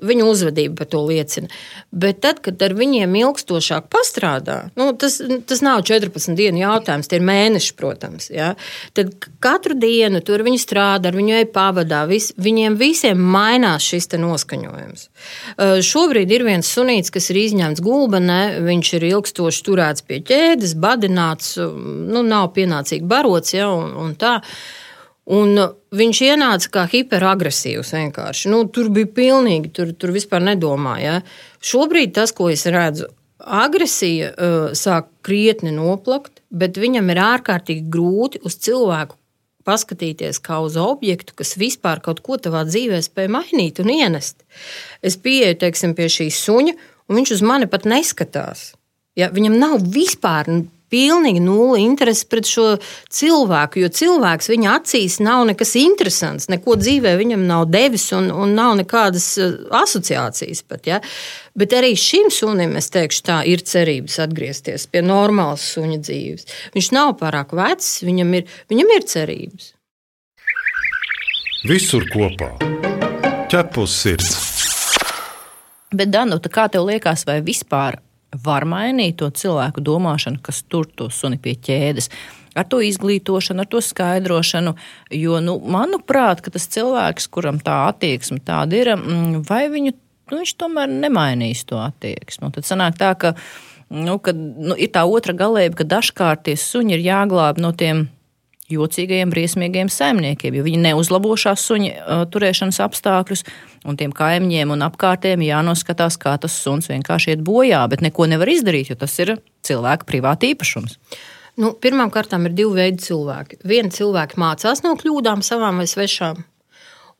Viņu 0.06 0.28
uzvedība 0.30 0.78
par 0.78 0.88
to 0.94 1.02
liecina. 1.04 1.50
Bet 1.92 2.22
tad, 2.24 2.38
kad 2.44 2.62
ar 2.64 2.72
viņiem 2.78 3.12
ilgstošāk 3.20 3.90
pastrādā, 3.92 4.70
nu, 4.78 4.92
tas, 4.96 5.18
tas 5.50 5.60
nav 5.66 5.82
14 5.84 6.38
dienu 6.38 6.62
jautājums, 6.62 7.10
tie 7.10 7.18
ir 7.18 7.26
mēneši, 7.26 7.74
protams. 7.76 8.30
Ja? 8.32 8.54
Tad 8.96 9.12
katru 9.44 9.76
dienu 9.76 10.22
tur 10.24 10.46
viņi 10.46 10.62
strādā, 10.62 11.10
ar 11.10 11.18
viņu 11.18 11.36
ej 11.42 11.48
pavadā, 11.52 12.04
vis, 12.08 12.30
viņiem 12.40 12.78
visiem 12.80 13.20
mainās 13.20 13.84
šis 13.90 14.08
noskaņojums. 14.14 15.04
Uh, 15.58 15.76
šobrīd 15.84 16.32
ir 16.32 16.46
viens 16.46 16.70
sunīts, 16.70 17.12
kas 17.12 17.28
ir 17.34 17.42
izņemts 17.42 17.82
gulbenē, 17.84 18.40
viņš 18.64 18.92
ir 18.96 19.08
ilgstoši 19.10 19.64
turēts 19.66 20.06
pie 20.06 20.22
ķēdes, 20.24 20.76
badināts, 20.80 21.56
nu, 21.58 22.22
nav 22.24 22.53
pienācīgi 22.56 23.06
barots. 23.10 23.54
Ja, 23.56 23.70
un, 23.74 23.92
un 24.00 24.14
tā. 24.20 24.38
Un 25.34 25.56
viņš 25.96 26.18
ienāca 26.26 26.70
kā 26.72 26.86
hiperagresīvs. 26.92 27.94
Vienkārši. 27.96 28.50
Nu, 28.52 28.66
tur 28.68 28.90
bija 28.92 29.08
pilnīgi, 29.16 29.72
tur, 29.72 29.94
tur 29.96 30.12
vispār 30.12 30.44
nedomāja. 30.44 31.18
Ja. 31.18 31.44
Šobrīd 31.64 32.12
tas, 32.18 32.34
ko 32.36 32.50
es 32.52 32.66
redzu, 32.68 33.08
agresija 33.40 34.30
uh, 34.32 34.70
sāk 34.76 35.08
krietni 35.24 35.72
noplakt, 35.74 36.42
bet 36.52 36.80
viņam 36.80 37.08
ir 37.12 37.22
ārkārtīgi 37.24 37.86
grūti 37.92 38.42
uz 38.44 38.58
cilvēku 38.60 39.16
paskatīties 39.64 40.40
kā 40.44 40.60
uz 40.64 40.76
objektu, 40.80 41.34
kas 41.38 41.56
vispār 41.60 42.02
kaut 42.04 42.20
ko 42.24 42.36
tavā 42.40 42.64
dzīvē 42.68 43.00
spēj 43.04 43.30
mainīt 43.32 43.80
un 43.80 43.92
ienest. 43.94 44.44
Es 45.00 45.16
pieeju 45.16 45.56
teiksim, 45.62 45.94
pie 45.96 46.10
šī 46.12 46.28
suņa, 46.32 46.74
un 47.08 47.20
viņš 47.20 47.36
uz 47.38 47.44
mani 47.44 47.68
pat 47.70 47.88
neskatās. 47.88 48.72
Ja, 49.18 49.30
viņam 49.32 49.56
nav 49.60 49.78
vispār 49.94 50.50
pilnīgi 50.92 51.42
nulle 51.42 51.80
interesi 51.82 52.26
pret 52.30 52.48
šo 52.48 52.66
cilvēku, 53.12 53.82
jo 53.82 53.90
cilvēks 53.98 54.50
viņa 54.52 54.74
acīs 54.78 55.18
nav 55.24 55.44
nekas 55.48 55.74
interesants, 55.80 56.48
neko 56.52 56.76
dzīvē 56.80 57.16
viņam 57.20 57.46
nav 57.48 57.66
devis 57.72 58.10
un, 58.16 58.30
un 58.30 58.54
nav 58.56 58.76
nekādas 58.80 59.28
eh, 59.42 59.56
asociācijas 59.82 60.64
pat. 60.68 60.88
Ja? 60.90 61.00
Bet 61.54 61.74
arī 61.76 61.94
šim 61.98 62.30
sunim, 62.34 62.76
es 62.80 62.90
teikšu, 62.94 63.22
tā 63.26 63.38
ir 63.48 63.62
cerības 63.64 64.18
atgriezties 64.26 64.88
pie 64.90 65.04
normālas 65.06 65.64
suņa 65.74 66.00
dzīves. 66.02 66.50
Viņš 66.74 66.90
nav 66.96 67.14
pārāk 67.20 67.54
vecs, 67.56 67.96
viņam 68.06 68.34
ir, 68.40 68.50
viņam 68.72 68.96
ir 68.98 69.08
cerības. 69.14 69.70
Visur 71.64 72.04
kopā- 72.12 72.50
ķepus 73.52 73.94
sirds. 74.02 74.34
Bet, 75.94 76.10
Danuta, 76.10 76.50
kā 76.50 76.66
tev 76.68 76.88
liekas, 76.88 77.22
vai 77.24 77.38
vispār 77.40 78.00
var 78.44 78.66
mainīt 78.68 79.18
to 79.20 79.28
cilvēku 79.30 79.82
domāšanu, 79.84 80.40
kas 80.44 80.62
tur 80.68 80.88
to 80.88 81.10
suni 81.12 81.38
pie 81.40 81.54
ķēdes. 81.54 82.10
Ar 82.54 82.66
to 82.70 82.78
izglītošanu, 82.86 83.64
ar 83.64 83.70
to 83.70 83.82
skaidrošanu. 83.82 84.74
Jo, 85.14 85.40
nu, 85.42 85.56
manuprāt, 85.58 86.44
tas 86.54 86.68
cilvēks, 86.70 87.26
kuram 87.34 87.58
tā 87.62 87.80
attieksme 87.88 88.38
tāda 88.46 88.78
ir, 88.78 88.92
mm, 88.94 89.44
vai 89.48 89.66
viņu, 89.72 89.94
nu, 90.30 90.40
viņš 90.40 90.54
tomēr 90.62 90.90
nemainīs 90.90 91.64
to 91.66 91.80
attieksmi. 91.82 92.52
Tad 92.54 92.68
sanāk 92.68 92.98
tā, 93.00 93.10
ka 93.18 93.34
nu, 93.90 94.18
kad, 94.22 94.38
nu, 94.38 94.78
ir 94.78 94.92
tā 94.94 95.02
otra 95.06 95.34
galība, 95.36 95.82
ka 95.82 95.88
dažkārt 95.96 96.46
tie 96.46 96.54
suņi 96.58 96.96
ir 96.96 97.06
jāglāb 97.08 97.58
no 97.62 97.74
tiem 97.74 98.06
jocīgajiem, 98.74 99.32
briesmīgajiem 99.32 99.90
saimniekiem, 99.92 100.58
jo 100.58 100.64
viņi 100.66 100.80
neuzlabo 100.84 101.34
šās 101.40 101.64
suņa 101.68 102.18
turēšanas 102.34 102.80
apstākļus, 102.84 103.44
un 103.88 103.98
tiem 104.00 104.14
kaimiņiem 104.14 104.74
un 104.74 104.84
apkārtējiem 104.86 105.46
jānoskatās, 105.46 106.18
kā 106.20 106.36
tas 106.42 106.56
suns 106.64 106.90
vienkārši 106.92 107.34
iet 107.34 107.44
bojā, 107.46 107.82
bet 107.90 108.04
neko 108.04 108.28
nevar 108.30 108.50
izdarīt, 108.52 108.92
jo 108.92 108.98
tas 109.00 109.16
ir 109.22 109.36
cilvēka 109.66 110.08
privāta 110.08 110.50
īpašums. 110.50 110.98
Nu, 111.60 111.70
Pirmkārt, 111.78 112.32
ir 112.34 112.54
divi 112.54 112.80
veidi 112.80 113.04
cilvēki. 113.04 113.60
Viena 113.62 113.92
cilvēka 113.94 114.40
mācās 114.42 114.82
no 114.82 114.96
kļūdām, 114.98 115.44
savām 115.46 115.78
vai 115.78 115.86
svešām. 115.86 116.42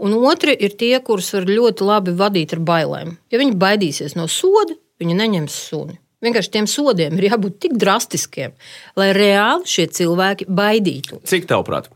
Un 0.03 0.17
otri 0.27 0.57
ir 0.59 0.75
tie, 0.75 0.97
kurus 0.99 1.31
var 1.37 1.47
ļoti 1.47 1.87
labi 1.87 2.15
vadīt 2.19 2.57
ar 2.57 2.63
bailēm. 2.67 3.15
Ja 3.31 3.39
viņi 3.39 3.55
baidīsies 3.61 4.17
no 4.19 4.27
soda, 4.27 4.75
viņi 4.99 5.15
neņems 5.21 5.59
suni. 5.69 6.01
Vienkārši 6.25 6.55
tiem 6.57 6.69
sodiem 6.71 7.19
ir 7.19 7.29
jābūt 7.33 7.59
tik 7.67 7.77
drastiskiem, 7.81 8.55
lai 8.99 9.11
reāli 9.17 9.69
šie 9.69 9.89
cilvēki 9.99 10.49
baidītu. 10.49 11.21
Cik 11.29 11.49
tavuprāt? 11.51 11.91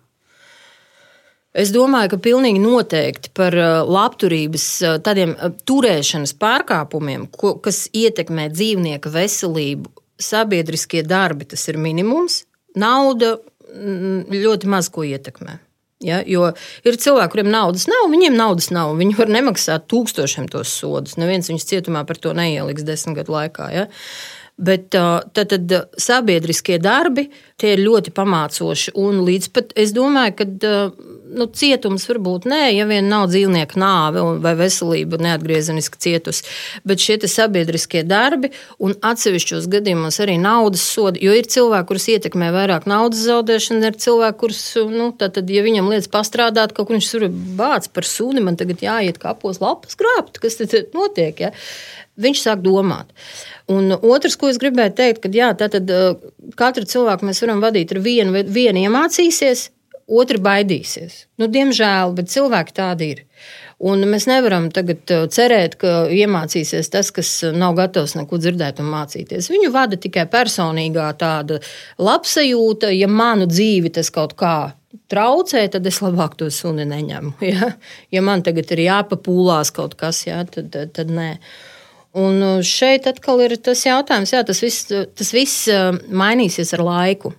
Es 1.59 1.73
domāju, 1.75 2.13
ka 2.13 2.19
pilnīgi 2.23 2.61
noteikti 2.63 3.33
par 3.35 3.55
uh, 3.57 3.81
labturības, 3.89 4.67
uh, 4.85 4.99
tādiem 5.03 5.33
uh, 5.33 5.55
turēšanas 5.67 6.37
pārkāpumiem, 6.39 7.25
ko, 7.33 7.55
kas 7.65 7.87
ietekmē 7.97 8.51
dzīvnieka 8.53 9.11
veselību, 9.11 9.91
sabiedriskie 10.23 11.03
darbi, 11.07 11.49
tas 11.49 11.65
ir 11.71 11.81
minimums. 11.81 12.43
Nauda 12.79 13.39
mm, 13.39 14.29
ļoti 14.45 14.71
maz 14.71 14.91
ko 14.93 15.07
ietekmē. 15.09 15.57
Ja, 16.05 16.21
jo 16.23 16.45
ir 16.87 16.97
cilvēki, 17.03 17.33
kuriem 17.33 17.49
naudas 17.51 17.89
nav, 17.91 18.05
viņiem 18.13 18.37
naudas 18.39 18.71
nav. 18.71 18.93
Viņi 19.01 19.17
var 19.19 19.33
nemaksāt 19.35 19.89
tūkstošiem 19.91 20.47
tos 20.53 20.71
sodus. 20.71 21.17
Neviens 21.19 21.51
viņus 21.51 21.67
cietumā 21.67 22.05
par 22.07 22.21
to 22.23 22.35
neieliks 22.39 22.87
desmit 22.87 23.19
gadu 23.19 23.35
laikā. 23.35 23.67
Ja. 23.75 23.89
Bet 24.59 24.91
tad, 24.91 25.35
tad 25.35 25.75
sabiedriskie 25.99 26.79
darbi 26.83 27.29
tie 27.59 27.75
ir 27.75 27.83
ļoti 27.83 28.15
pamācoši. 28.15 28.95
Un 28.99 29.25
līdz 29.27 29.51
pat 29.55 29.75
es 29.79 29.95
domāju, 29.95 30.39
ka 30.39 30.49
nu, 31.35 31.47
cietums 31.53 32.07
varbūt 32.09 32.47
nē, 32.49 32.63
ja 32.75 32.87
vien 32.89 33.09
nav 33.11 33.29
dzīvnieku 33.31 33.79
nāve 33.81 34.23
vai 34.43 34.55
veselība 34.59 35.21
neatgriezeniski 35.23 36.01
cietusi. 36.05 36.47
Bet 36.89 37.03
šie 37.03 37.19
sabiedriskie 37.29 38.05
darbi 38.09 38.51
un 38.83 38.95
atsevišķos 39.05 39.69
gadījumos 39.73 40.21
arī 40.25 40.39
naudas 40.41 40.85
sodi, 40.87 41.23
jo 41.27 41.35
ir 41.37 41.49
cilvēki, 41.51 41.89
kurus 41.91 42.09
ietekmē 42.15 42.51
vairāk 42.55 42.89
naudas 42.91 43.25
zaudēšana, 43.29 43.93
ir 43.93 44.01
cilvēki, 44.01 44.39
kurus, 44.41 44.63
nu, 44.93 45.11
tad, 45.19 45.39
ja 45.43 45.65
viņam 45.67 45.93
liekas 45.93 46.11
pastrādāt, 46.13 46.75
kaut 46.77 46.89
kur 46.89 46.99
viņš 46.99 47.13
tur 47.15 47.29
bāc 47.59 47.89
par 47.93 48.09
suni, 48.09 48.45
man 48.45 48.59
tagad 48.61 48.85
jāiet 48.85 49.21
kapos 49.23 49.63
lapas 49.65 49.99
grābt, 49.99 50.41
kas 50.43 50.61
tad 50.61 50.95
notiek. 50.97 51.49
Ja? 51.49 51.55
Viņš 52.19 52.41
sāk 52.43 52.63
domāt. 52.65 53.13
Un 53.71 53.93
otrs, 53.95 54.35
ko 54.41 54.49
es 54.51 54.59
gribēju 54.59 54.95
teikt, 54.99 55.21
ka 55.23 55.31
jā, 55.31 55.53
tātad, 55.59 55.91
katru 56.59 56.89
cilvēku 56.89 57.29
mēs 57.29 57.43
varam 57.45 57.61
vadīt 57.63 57.95
ar 57.95 58.01
vienu, 58.03 58.43
vienu 58.43 58.83
iemācīsies, 58.89 59.69
otru 60.09 60.41
baidīsies. 60.43 61.27
Nu, 61.41 61.49
diemžēl, 61.53 62.15
bet 62.17 62.33
cilvēki 62.33 62.75
tādi 62.77 63.11
ir. 63.15 63.25
Un 63.79 64.03
mēs 64.11 64.27
nevaram 64.27 64.71
tagad 64.75 65.07
cerēt, 65.31 65.77
ka 65.79 66.09
iemācīsies 66.11 66.91
tas, 66.91 67.13
kas 67.15 67.31
nav 67.55 67.77
gatavs 67.79 68.17
neko 68.19 68.41
dzirdēt 68.41 68.81
un 68.83 68.91
mācīties. 68.91 69.51
Viņu 69.53 69.71
vada 69.75 70.01
tikai 70.01 70.25
personīgā 70.33 71.07
tāda 71.21 71.61
labsajūta, 72.03 72.91
ja 72.97 73.07
manu 73.07 73.47
dzīvi 73.47 73.93
tas 73.95 74.11
kaut 74.11 74.35
kā 74.41 74.57
traucē, 75.13 75.63
tad 75.73 75.87
es 75.87 76.01
labāk 76.03 76.37
to 76.41 76.51
suni 76.51 76.89
neņemu. 76.89 77.35
Ja, 77.49 77.73
ja 78.13 78.23
man 78.25 78.43
tagad 78.45 78.71
ir 78.75 78.85
jāpapūlās 78.89 79.73
kaut 79.77 79.95
kas, 80.01 80.25
ja, 80.27 80.43
tad, 80.45 80.73
tad, 80.75 80.93
tad 80.97 81.13
nē. 81.15 81.31
Un 82.19 82.43
uh, 82.43 82.61
šeit 82.65 83.07
atkal 83.07 83.45
ir 83.45 83.55
tas 83.63 83.85
jautājums, 83.87 84.33
jā, 84.35 84.43
tas 84.47 84.63
viss, 84.65 84.89
tas 84.89 85.31
viss 85.37 85.69
uh, 85.71 85.93
mainīsies 86.09 86.75
ar 86.75 86.83
laiku. 86.85 87.33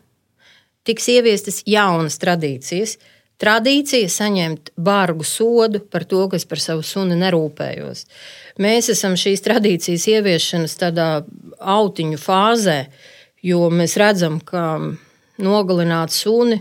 Tiks 0.90 1.06
ieviestas 1.14 1.62
jaunas 1.70 2.18
tradīcijas. 2.18 2.96
Tradīcija 3.40 4.10
saņemt 4.12 4.72
bargu 4.76 5.24
sodu 5.24 5.80
par 5.86 6.04
to, 6.10 6.24
kas 6.32 6.48
par 6.50 6.60
savu 6.60 6.82
suni 6.84 7.16
nerūpējos. 7.20 8.02
Mēs 8.60 8.90
esam 8.92 9.14
šīs 9.20 9.46
tradīcijas 9.46 10.08
ieviešanas 10.16 10.74
tādā 10.82 11.10
autiņu 11.60 12.18
fāzē, 12.20 12.80
jo 13.46 13.70
mēs 13.72 13.96
redzam, 14.02 14.42
ka 14.42 14.66
nogalināt 15.40 16.12
suni 16.12 16.58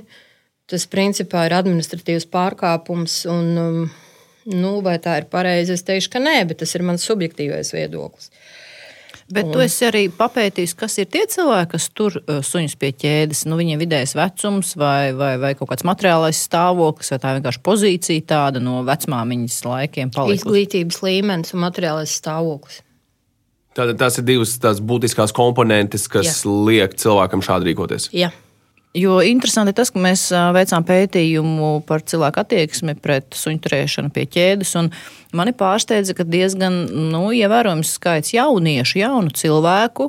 tas 0.69 0.85
principā 0.93 1.47
ir 1.49 1.57
administratīvs 1.57 2.29
pārkāpums. 2.31 3.23
Un, 3.33 3.49
um, 3.64 3.88
Nu, 4.49 4.79
vai 4.81 4.97
tā 4.97 5.19
ir 5.21 5.27
pareizi? 5.29 5.75
Es 5.77 5.85
teikšu, 5.85 6.09
ka 6.14 6.21
nē, 6.23 6.38
bet 6.49 6.62
tas 6.62 6.71
ir 6.73 6.85
mans 6.87 7.05
subjektīvais 7.05 7.69
viedoklis. 7.75 8.31
Bet 9.29 9.45
un... 9.45 9.53
tu 9.53 9.61
esi 9.61 9.85
arī 9.85 10.07
papētījis, 10.17 10.73
kas 10.79 10.95
ir 11.03 11.09
tie 11.12 11.27
cilvēki, 11.29 11.71
kas 11.75 11.88
tur 11.93 12.14
suņus 12.25 12.77
pie 12.81 12.95
ķēdes. 12.97 13.45
Nu, 13.51 13.59
viņiem 13.61 13.83
vidējais 13.83 14.14
vecums 14.17 14.73
vai, 14.81 15.12
vai, 15.17 15.35
vai 15.43 15.53
kaut 15.59 15.69
kāds 15.73 15.85
materiālais 15.85 16.41
stāvoklis, 16.49 17.12
vai 17.12 17.21
tā 17.21 17.35
vienkārši 17.37 17.62
pozīcija 17.69 18.27
tāda 18.33 18.62
no 18.64 18.81
vecmāmiņas 18.88 19.59
laikiem. 19.69 20.12
Palikusi. 20.17 20.41
Izglītības 20.41 21.03
līmenis 21.05 21.53
un 21.53 21.64
materiālais 21.67 22.17
stāvoklis. 22.23 22.81
Tātad 23.77 24.01
tās 24.01 24.17
ir 24.19 24.25
divas 24.27 24.57
tās 24.59 24.81
būtiskās 24.83 25.35
komponentes, 25.37 26.09
kas 26.11 26.41
Jā. 26.41 26.55
liek 26.67 26.97
cilvēkam 26.99 27.45
šādi 27.45 27.69
rīkoties. 27.69 28.09
Jā. 28.17 28.33
Jo 28.96 29.18
interesanti 29.20 29.74
ir 29.74 29.77
tas, 29.77 29.90
ka 29.92 30.01
mēs 30.01 30.22
veicām 30.57 30.85
pētījumu 30.88 31.72
par 31.88 32.01
cilvēku 32.09 32.40
attieksmi 32.40 32.94
pret 33.03 33.37
suņu 33.37 33.61
turēšanu 33.66 34.12
pie 34.14 34.24
ķēdes. 34.33 34.72
Mani 35.37 35.53
pārsteidza, 35.53 36.16
ka 36.16 36.24
diezgan 36.24 36.87
nu, 37.12 37.27
ievērojams 37.37 37.92
skaits 37.98 38.33
jauniešu, 38.33 39.03
jaunu 39.03 39.35
cilvēku 39.37 40.09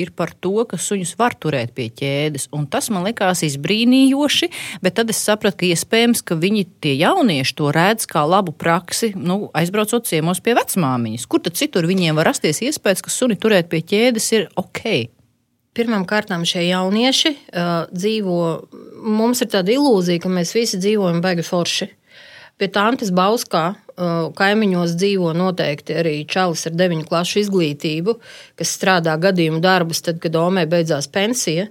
ir 0.00 0.12
par 0.16 0.32
to, 0.40 0.52
ka 0.68 0.78
suņus 0.80 1.14
var 1.20 1.34
turēt 1.40 1.72
pie 1.76 1.88
ķēdes. 1.92 2.48
Un 2.56 2.66
tas 2.70 2.90
man 2.92 3.06
likās 3.08 3.42
izbrīnījoši, 3.46 4.50
bet 4.84 4.96
tad 4.98 5.12
es 5.12 5.20
sapratu, 5.24 5.62
ka 5.62 5.70
iespējams, 5.70 6.24
ka 6.24 6.38
viņi 6.40 6.66
tie 6.84 6.96
jaunieši 7.00 7.56
to 7.58 7.72
redz 7.74 8.08
kā 8.10 8.24
labu 8.28 8.54
praksi, 8.56 9.12
nu, 9.16 9.48
aizbraucot 9.56 10.08
ciemos 10.08 10.42
pie 10.44 10.56
vecmāmiņas. 10.58 11.28
Kur 11.30 11.44
tad 11.44 11.58
citur 11.60 11.88
viņiem 11.90 12.20
var 12.20 12.30
rasties 12.32 12.62
iespējas, 12.68 13.04
ka 13.04 13.12
suni 13.12 13.38
turēt 13.40 13.72
pie 13.72 13.82
ķēdes 13.84 14.30
ir 14.38 14.48
ok? 14.60 15.10
Pirmkārt, 15.76 16.32
šie 16.50 16.64
jaunieši 16.66 17.30
uh, 17.30 17.70
dzīvo. 17.94 18.40
Mums 19.06 19.40
ir 19.44 19.50
tāda 19.52 19.72
ilūzija, 19.76 20.20
ka 20.22 20.32
mēs 20.32 20.52
visi 20.56 20.80
dzīvojam 20.82 21.22
baigi 21.22 21.46
forši. 21.46 21.88
Pie 22.60 22.68
Tantes 22.74 23.12
Bauskā 23.14 23.62
uh, 23.72 24.28
kaimiņos 24.36 24.96
dzīvo 24.98 25.30
noteikti 25.38 25.96
arī 26.02 26.14
čalis 26.28 26.66
ar 26.68 26.74
deviņu 26.76 27.06
klašu 27.08 27.40
izglītību, 27.44 28.16
kas 28.58 28.74
strādā 28.76 29.14
gadījumu 29.22 29.62
darbus, 29.64 30.02
tad, 30.04 30.18
kad 30.20 30.36
Omei 30.36 30.66
beidzās 30.70 31.08
pensija. 31.08 31.70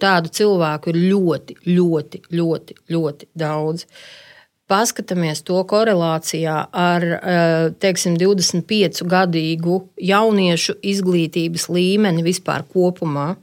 Tādu 0.00 0.32
cilvēku 0.32 0.90
ir 0.90 1.02
ļoti, 1.12 1.58
ļoti, 1.68 2.22
ļoti, 2.34 2.78
ļoti 2.90 3.28
daudz. 3.36 3.84
Uh, 3.84 4.25
paskatāmies 4.70 5.42
to 5.46 5.60
korelācijā 5.68 6.56
ar 6.74 7.06
eh, 7.06 7.54
teiksim, 7.82 8.16
25 8.20 9.04
gadīgu 9.06 9.80
jauniešu 10.02 10.78
izglītības 10.82 11.68
līmeni 11.72 12.24
vispār 12.26 12.66
kopumā, 12.72 13.34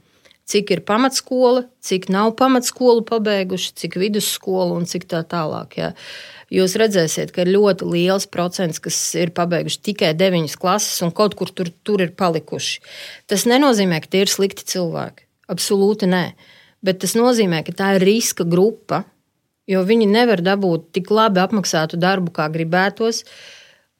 cik 0.44 0.74
ir 0.76 0.84
pamatskola, 0.84 1.64
cik 1.84 2.10
nav 2.12 2.34
pamatskolu 2.38 3.04
pabeiguši, 3.08 3.72
cik 3.80 3.98
vidusskolu 4.00 4.76
un 4.76 4.88
cik 4.88 5.08
tā 5.08 5.24
tālāk. 5.28 5.78
Jā. 5.80 5.92
Jūs 6.52 6.76
redzēsiet, 6.78 7.32
ka 7.32 7.42
ir 7.42 7.54
ļoti 7.54 7.88
liels 7.88 8.28
procents, 8.30 8.78
kas 8.82 8.98
ir 9.18 9.32
pabeiguši 9.34 9.80
tikai 9.88 10.12
9 10.14 10.58
klases 10.60 11.00
un 11.02 11.14
kaut 11.16 11.34
kur 11.38 11.50
tur, 11.50 11.72
tur 11.82 12.04
ir 12.04 12.12
palikuši. 12.14 12.82
Tas 13.32 13.46
nenozīmē, 13.48 14.02
ka 14.04 14.12
tie 14.12 14.26
ir 14.26 14.30
slikti 14.30 14.66
cilvēki. 14.74 15.24
Absolūti 15.50 16.08
nē. 16.08 16.26
Bet 16.84 17.00
tas 17.00 17.16
nozīmē, 17.16 17.62
ka 17.64 17.72
tā 17.72 17.94
ir 17.96 18.04
riska 18.04 18.44
grupa, 18.44 19.02
jo 19.70 19.84
viņi 19.86 20.08
nevar 20.10 20.42
dabūt 20.44 20.90
tik 20.96 21.12
labi 21.14 21.42
apmaksātu 21.44 22.00
darbu, 22.00 22.32
kā 22.34 22.48
gribētos. 22.52 23.22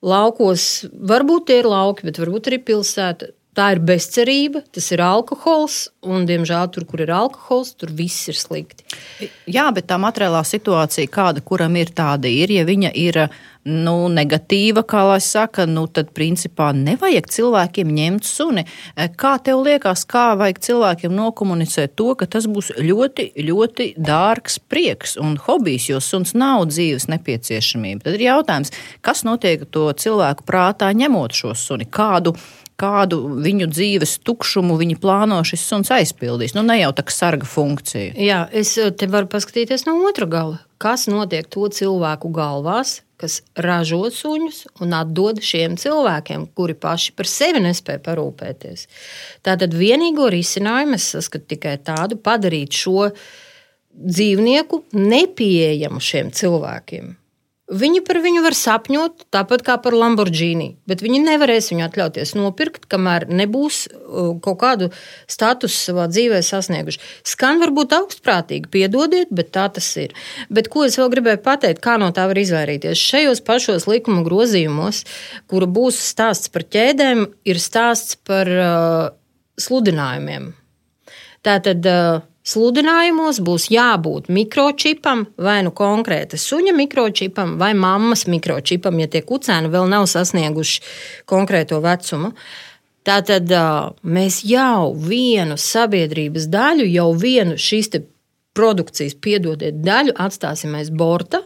Laukos 0.05 0.85
varbūt 0.93 1.49
tie 1.49 1.61
ir 1.63 1.71
lauki, 1.71 2.05
bet 2.09 2.21
varbūt 2.21 2.51
arī 2.51 2.61
pilsēta. 2.69 3.33
Tā 3.55 3.69
ir 3.71 3.79
bezcerība, 3.87 4.65
tas 4.75 4.89
ir 4.91 4.99
alkohols, 5.05 5.85
un, 6.03 6.25
diemžēl, 6.27 6.67
tur, 6.75 6.87
kur 6.91 7.05
ir 7.05 7.13
alkohols, 7.15 7.77
tur 7.79 7.93
viss 7.95 8.27
ir 8.33 8.39
slikti. 8.39 8.83
Jā, 9.47 9.69
bet 9.75 9.87
tā 9.91 9.99
materiālā 10.03 10.41
situācija, 10.49 11.11
kāda 11.13 11.43
kuram 11.47 11.77
ir, 11.79 11.93
tāda 11.95 12.27
ir. 12.27 12.51
Ja 12.51 12.65
viņa 12.67 12.91
ir 12.99 13.21
nu, 13.65 13.95
negatīva, 14.11 14.83
kā 14.83 15.05
lai 15.07 15.21
saka, 15.23 15.69
nu, 15.71 15.87
tad 15.87 16.11
principā 16.17 16.73
nevajag 16.75 17.31
cilvēkiem 17.31 17.93
ņemt 17.95 18.27
suni. 18.27 18.67
Kā 19.21 19.37
tev 19.45 19.63
liekas, 19.65 20.03
kā 20.11 20.25
vajag 20.41 20.59
cilvēkiem 20.67 21.15
nokomunicēt 21.15 21.95
to, 21.95 22.11
ka 22.19 22.27
tas 22.35 22.51
būs 22.51 22.73
ļoti, 22.75 23.31
ļoti 23.39 23.89
dārgs 24.03 24.59
prieks 24.67 25.15
un 25.21 25.39
hobijs, 25.47 25.89
jo 25.93 26.03
suns 26.03 26.35
nav 26.35 26.67
dzīves 26.73 27.07
nepieciešamība? 27.15 28.09
Tad 28.09 28.19
ir 28.19 28.27
jautājums, 28.33 28.75
kas 29.05 29.23
notiek 29.23 29.63
to 29.71 29.87
cilvēku 29.95 30.43
prātā 30.43 30.91
ņemot 30.91 31.39
šo 31.39 31.55
suni? 31.55 31.87
Kādu 31.87 32.35
kādu 32.81 33.21
viņu 33.45 33.69
dzīves 33.71 34.19
tukšumu 34.27 34.77
viņi 34.81 34.99
plāno 35.03 35.41
šis 35.47 35.65
suns 35.69 35.93
aizpildīs. 35.95 36.57
Nu, 36.57 36.65
ne 36.67 36.81
jau 36.81 36.91
tā 36.97 37.07
kā 37.07 37.15
sarga 37.15 37.49
funkcija. 37.49 38.15
Jā, 38.19 38.45
es 38.53 38.75
eh, 38.81 38.91
te 38.91 39.09
varu 39.11 39.31
paskatīties 39.31 39.87
no 39.89 39.97
otra 40.09 40.29
gala. 40.31 40.61
Kas 40.83 41.07
notiek 41.09 41.47
to 41.49 41.69
cilvēku 41.73 42.33
galvās, 42.35 42.99
kas 43.21 43.39
ražo 43.57 44.03
suņus 44.13 44.65
un 44.85 44.93
atdod 44.97 45.41
šiem 45.45 45.79
cilvēkiem, 45.81 46.49
kuri 46.57 46.75
paši 46.77 47.15
par 47.17 47.31
sevi 47.31 47.63
nespēja 47.65 48.03
parūpēties. 48.05 48.87
Tātad 49.47 49.77
vienīgo 49.79 50.29
risinājumu 50.35 50.99
es 50.99 51.09
saskatu 51.15 51.55
tikai 51.55 51.79
tādu, 51.87 52.19
padarīt 52.21 52.75
šo 52.75 53.11
dzīvnieku 53.95 54.83
nepieejamu 54.99 56.03
šiem 56.03 56.35
cilvēkiem. 56.35 57.15
Viņi 57.65 58.03
par 58.05 58.19
viņu 58.21 58.43
var 58.45 58.53
sapņot 58.53 59.23
tāpat 59.33 59.63
kā 59.65 59.79
par 59.81 59.95
Lamborghini, 59.97 60.75
bet 60.85 61.01
viņi 61.01 61.23
nevarēs 61.25 61.71
viņu 61.71 61.87
atļauties 61.87 62.35
nopirkt, 62.37 62.83
kamēr 62.93 63.25
nebūs 63.33 63.79
uh, 63.89 64.35
kaut 64.45 64.59
kādu 64.61 64.89
statusu 65.33 65.79
savā 65.89 66.05
dzīvē 66.13 66.43
sasnieguši. 66.45 67.01
Skan 67.25 67.63
varbūt 67.63 67.95
augstprātīgi, 67.97 68.69
piedodiet, 68.69 69.33
bet 69.33 69.55
tā 69.57 69.65
tas 69.73 69.89
ir. 69.97 70.13
Bet 70.53 70.69
ko 70.69 70.85
es 70.85 70.99
vēl 71.01 71.09
gribēju 71.17 71.41
pateikt, 71.47 71.81
kā 71.81 71.97
no 72.03 72.11
tā 72.13 72.27
var 72.29 72.43
izvairīties? 72.43 73.01
Šajos 73.01 73.41
pašos 73.49 73.89
likuma 73.89 74.21
grozījumos, 74.29 75.01
kura 75.49 75.65
būs 75.65 76.03
stāsts 76.11 76.53
par 76.53 76.69
ķēdēm, 76.69 77.25
ir 77.49 77.65
stāsts 77.65 78.21
par 78.29 78.53
uh, 78.53 79.09
sludinājumiem. 79.57 80.53
Tātad 81.49 81.89
uh, 81.89 82.21
Sludinājumos 82.45 83.39
būs 83.41 83.71
jābūt 83.73 84.27
mikročipam, 84.29 85.23
vai 85.41 85.63
nu 85.65 85.71
konkrēta 85.73 86.37
suņa 86.37 86.75
mikročipam, 86.77 87.55
vai 87.57 87.71
mammas 87.73 88.27
mikročipam, 88.29 88.99
ja 89.01 89.09
tie 89.09 89.23
kucēni 89.25 89.71
vēl 89.73 89.89
nav 89.89 90.05
sasnieguši 90.13 90.83
konkrēto 91.31 91.81
vecumu. 91.81 92.35
Tātad 93.05 93.49
mēs 94.05 94.43
jau 94.45 94.93
vienu 94.93 95.57
sabiedrības 95.61 96.51
daļu, 96.53 96.85
jau 96.93 97.09
vienu 97.17 97.57
šīs 97.57 97.91
produkcijas, 98.57 99.17
piedodiet, 99.25 99.81
daļu 99.81 100.13
atstāsim 100.21 100.77
aiz 100.77 100.93
borta, 100.93 101.41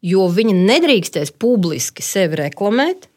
jo 0.00 0.28
viņi 0.30 0.54
nedrīkstēs 0.56 1.34
publiski 1.42 2.06
sevi 2.06 2.38
reklamēt, 2.44 3.10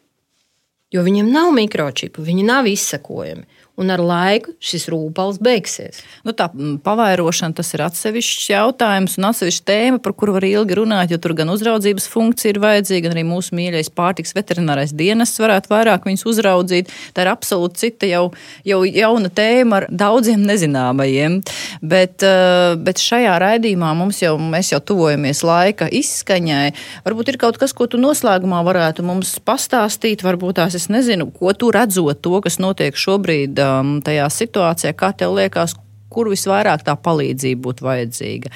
jo 0.94 1.06
viņiem 1.06 1.30
nav 1.30 1.54
mikročipu, 1.54 2.26
viņi 2.26 2.50
nav 2.50 2.70
izsekojami 2.74 3.46
un 3.76 3.90
ar 3.90 4.02
laiku 4.06 4.54
šis 4.62 4.86
rūpals 4.94 5.40
beigsies. 5.42 6.04
Nu, 6.26 6.34
tā 6.38 6.46
pavairošana 6.86 7.58
tas 7.58 7.72
ir 7.74 7.82
atsevišķs 7.88 8.52
jautājums 8.52 9.18
un 9.18 9.28
atsevišķa 9.32 9.66
tēma, 9.66 10.02
par 10.04 10.14
kuru 10.18 10.36
var 10.36 10.46
ilgi 10.46 10.78
runāt, 10.78 11.10
jo 11.14 11.18
tur 11.22 11.34
gan 11.38 11.50
uzraudzības 11.50 12.06
funkcija 12.12 12.54
ir 12.54 12.62
vajadzīga, 12.62 13.08
gan 13.08 13.18
arī 13.18 13.24
mūsu 13.26 13.58
mīļais 13.58 13.90
pārtiks 13.98 14.36
veterinārais 14.38 14.94
dienests 14.94 15.42
varētu 15.42 15.72
vairāk 15.74 16.06
viņus 16.06 16.26
uzraudzīt. 16.30 16.92
Tā 17.18 17.26
ir 17.26 17.32
absolūti 17.34 17.82
cita 17.82 18.10
jau, 18.12 18.28
jau 18.68 18.84
jauna 18.86 19.32
tēma 19.34 19.82
ar 19.82 19.88
daudziem 19.90 20.46
nezināmajiem. 20.46 21.40
Bet, 21.82 22.22
eh, 22.22 22.76
bet 22.78 23.02
šajā 23.02 23.40
raidījumā 23.42 23.96
mums 23.98 24.22
jau, 24.22 24.36
mēs 24.38 24.70
jau 24.76 24.82
tuvojamies 24.86 25.42
laika 25.42 25.90
izskaņai. 25.90 26.76
Varbūt 27.08 27.34
ir 27.34 27.42
kaut 27.42 27.58
kas, 27.58 27.74
ko 27.74 27.90
tu 27.90 27.98
noslēgumā 27.98 28.62
varētu 28.70 29.02
mums 29.02 29.40
pastāstīt, 29.42 30.22
varbūt 30.22 30.62
tās 30.62 30.78
es 30.78 30.88
nezinu, 30.94 31.32
ko 31.34 31.58
tu 31.58 31.74
redzot 31.74 32.22
to, 32.22 32.38
kas 32.46 32.62
notiek 32.62 32.94
šobrīd 32.94 33.63
um, 33.64 33.96
tajā 34.06 34.28
situācijā, 34.32 34.94
kā 34.98 35.14
tev 35.18 35.38
liekas, 35.40 35.76
kur 36.14 36.30
visvairāk 36.32 36.84
tā 36.86 36.96
palīdzība 37.00 37.62
būtu 37.66 37.86
vajadzīga 37.88 38.52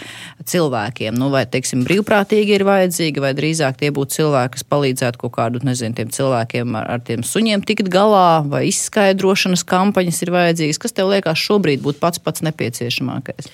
cilvēkiem. 0.47 1.17
Nu, 1.17 1.31
vai, 1.33 1.43
teiksim, 1.49 1.83
brīvprātīgi 1.87 2.53
ir 2.57 2.65
vajadzīga, 2.67 3.23
vai 3.25 3.33
drīzāk 3.37 3.79
tie 3.81 3.89
būtu 3.95 4.19
cilvēki, 4.19 4.53
kas 4.57 4.67
palīdzētu 4.69 5.21
kaut 5.23 5.33
kādu, 5.39 5.63
nezinu, 5.67 5.97
tiem 5.97 6.11
cilvēkiem 6.13 6.77
ar, 6.79 6.91
ar 6.97 7.03
tiem 7.07 7.25
suņiem 7.25 7.65
tikt 7.67 7.89
galā, 7.93 8.43
vai 8.45 8.67
izskaidrošanas 8.69 9.65
kampaņas 9.67 10.21
ir 10.25 10.33
vajadzīgas. 10.37 10.81
Kas 10.85 10.95
tev 10.97 11.11
liekas 11.13 11.41
šobrīd 11.47 11.83
būtu 11.85 12.01
pats 12.03 12.21
pats 12.21 12.45
nepieciešamākais? 12.45 13.49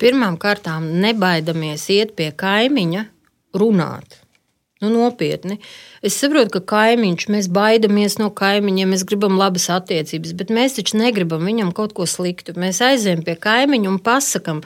Pirmām 0.00 0.38
kārtām 0.40 0.88
nebaidamies 1.04 1.86
iet 1.94 2.14
pie 2.18 2.32
kaimiņa 2.34 3.06
runāt. 3.60 4.23
Nu, 4.84 4.90
nopietni. 4.92 5.56
Es 6.04 6.18
saprotu, 6.20 6.58
ka 6.58 6.60
kaimiņš, 6.74 7.28
mēs 7.32 7.48
baidāmies 7.52 8.18
no 8.20 8.28
kaimiņiem, 8.36 8.90
mēs 8.92 9.06
gribam 9.08 9.38
labas 9.40 9.70
attiecības, 9.72 10.34
bet 10.36 10.52
mēs 10.52 10.76
taču 10.76 11.00
negribam 11.00 11.46
viņam 11.48 11.72
kaut 11.76 11.94
ko 11.96 12.04
sliktu. 12.08 12.52
Mēs 12.60 12.82
aizējām 12.84 13.24
pie 13.24 13.38
kaimiņa 13.40 13.88
un 13.88 13.96
pasakām, 14.04 14.60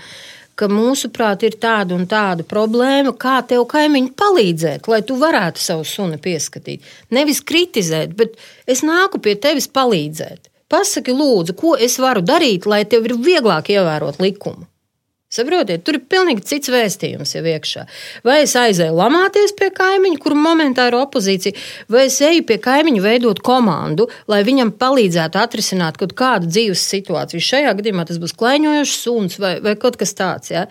ka 0.59 0.66
mūsuprāt 0.72 1.44
ir 1.46 1.54
tāda 1.62 1.94
un 1.94 2.09
tāda 2.11 2.42
problēma, 2.42 3.14
kā 3.14 3.38
tev 3.46 3.62
kaimiņu 3.70 4.11
palīdzēt, 4.18 4.90
lai 4.90 5.04
tu 5.07 5.18
varētu 5.20 5.62
savu 5.62 5.87
sunu 5.87 6.18
pieskatīt. 6.22 6.83
Nevis 7.14 7.44
kritizēt, 7.46 8.16
bet 8.18 8.35
es 8.66 8.83
nāku 8.87 9.22
pie 9.22 9.37
tevis 9.38 9.70
palīdzēt. 9.70 10.50
Pasaki, 10.68 11.14
lūdzu, 11.16 11.54
ko 11.57 11.76
es 11.78 11.96
varu 12.02 12.20
darīt, 12.26 12.66
lai 12.66 12.83
tev 12.85 13.07
ir 13.09 13.14
vieglāk 13.22 13.70
ievērot 13.72 14.18
likumu. 14.20 14.66
Saprotiet, 15.29 15.83
tur 15.85 15.99
ir 15.99 16.05
pilnīgi 16.09 16.41
cits 16.49 16.71
vēstījums 16.73 17.35
jau 17.35 17.43
iekšā. 17.51 17.83
Vai 18.25 18.38
es 18.47 18.55
aizēju 18.57 18.95
lamāties 18.97 19.53
pie 19.59 19.69
kaimiņa, 19.77 20.21
kur 20.25 20.33
momentā 20.33 20.87
ir 20.88 20.97
opozīcija, 20.97 21.53
vai 21.93 22.07
es 22.09 22.17
eju 22.25 22.47
pie 22.49 22.57
kaimiņa 22.64 23.05
veidot 23.05 23.43
komandu, 23.45 24.09
lai 24.33 24.41
viņam 24.49 24.73
palīdzētu 24.81 25.43
atrisināt 25.43 26.01
kaut 26.01 26.17
kādu 26.17 26.49
dzīves 26.49 26.87
situāciju. 26.95 27.45
Šajā 27.45 27.77
gadījumā 27.77 28.09
tas 28.09 28.23
būs 28.23 28.33
klaiņojošs 28.41 28.97
suns 29.05 29.37
vai, 29.43 29.59
vai 29.61 29.77
kaut 29.77 30.01
kas 30.01 30.17
tāds. 30.17 30.55
Ja? 30.55 30.64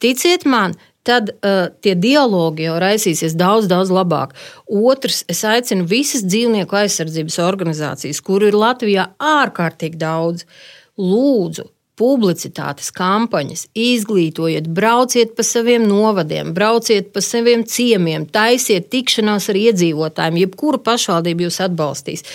Ticiet 0.00 0.48
man, 0.48 0.78
tad 1.04 1.34
uh, 1.36 1.68
tie 1.84 1.92
dialogi 1.92 2.64
jau 2.64 2.80
raisīsies 2.80 3.36
daudz, 3.36 3.68
daudz 3.68 3.92
labāk. 3.92 4.32
Otrs, 4.72 5.26
es 5.28 5.44
aicinu 5.44 5.84
visas 5.84 6.24
dzīvnieku 6.24 6.80
aizsardzības 6.80 7.42
organizācijas, 7.44 8.24
kuru 8.24 8.48
ir 8.48 8.56
Latvijā 8.56 9.10
ārkārtīgi 9.20 10.00
daudz, 10.00 10.48
lūdzu 10.96 11.74
publicitātes 11.98 12.92
kampaņas, 12.94 13.66
izglītojiet, 13.76 14.70
brauciet 14.74 15.34
pa 15.36 15.44
saviem 15.46 15.84
novadiem, 15.90 16.54
brauciet 16.54 17.12
pa 17.12 17.22
saviem 17.24 17.64
ciemiem, 17.66 18.26
taisiet 18.30 18.88
tikšanās 18.94 19.50
ar 19.52 19.60
iedzīvotājiem, 19.60 20.42
jebkura 20.44 20.80
pašvaldība 20.86 21.48
jūs 21.48 21.60
atbalstīs. 21.66 22.26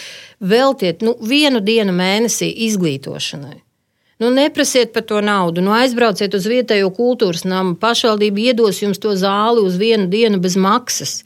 Veltiet 0.44 1.06
nu, 1.06 1.16
vienu 1.24 1.64
dienu 1.64 1.96
mēnesī 1.96 2.52
izglītošanai. 2.68 3.62
Nu, 4.22 4.30
neprasiet 4.30 4.94
par 4.94 5.04
to 5.04 5.20
naudu, 5.22 5.64
nu, 5.66 5.74
aizbrauciet 5.76 6.36
uz 6.38 6.46
vietējo 6.48 6.94
kultūras 6.96 7.44
namu. 7.50 7.74
Pašvaldība 7.80 8.46
iedos 8.52 8.80
jums 8.84 9.02
to 9.02 9.16
zāli 9.20 9.64
uz 9.66 9.76
vienu 9.82 10.08
dienu 10.08 10.40
bez 10.44 10.56
maksas. 10.56 11.24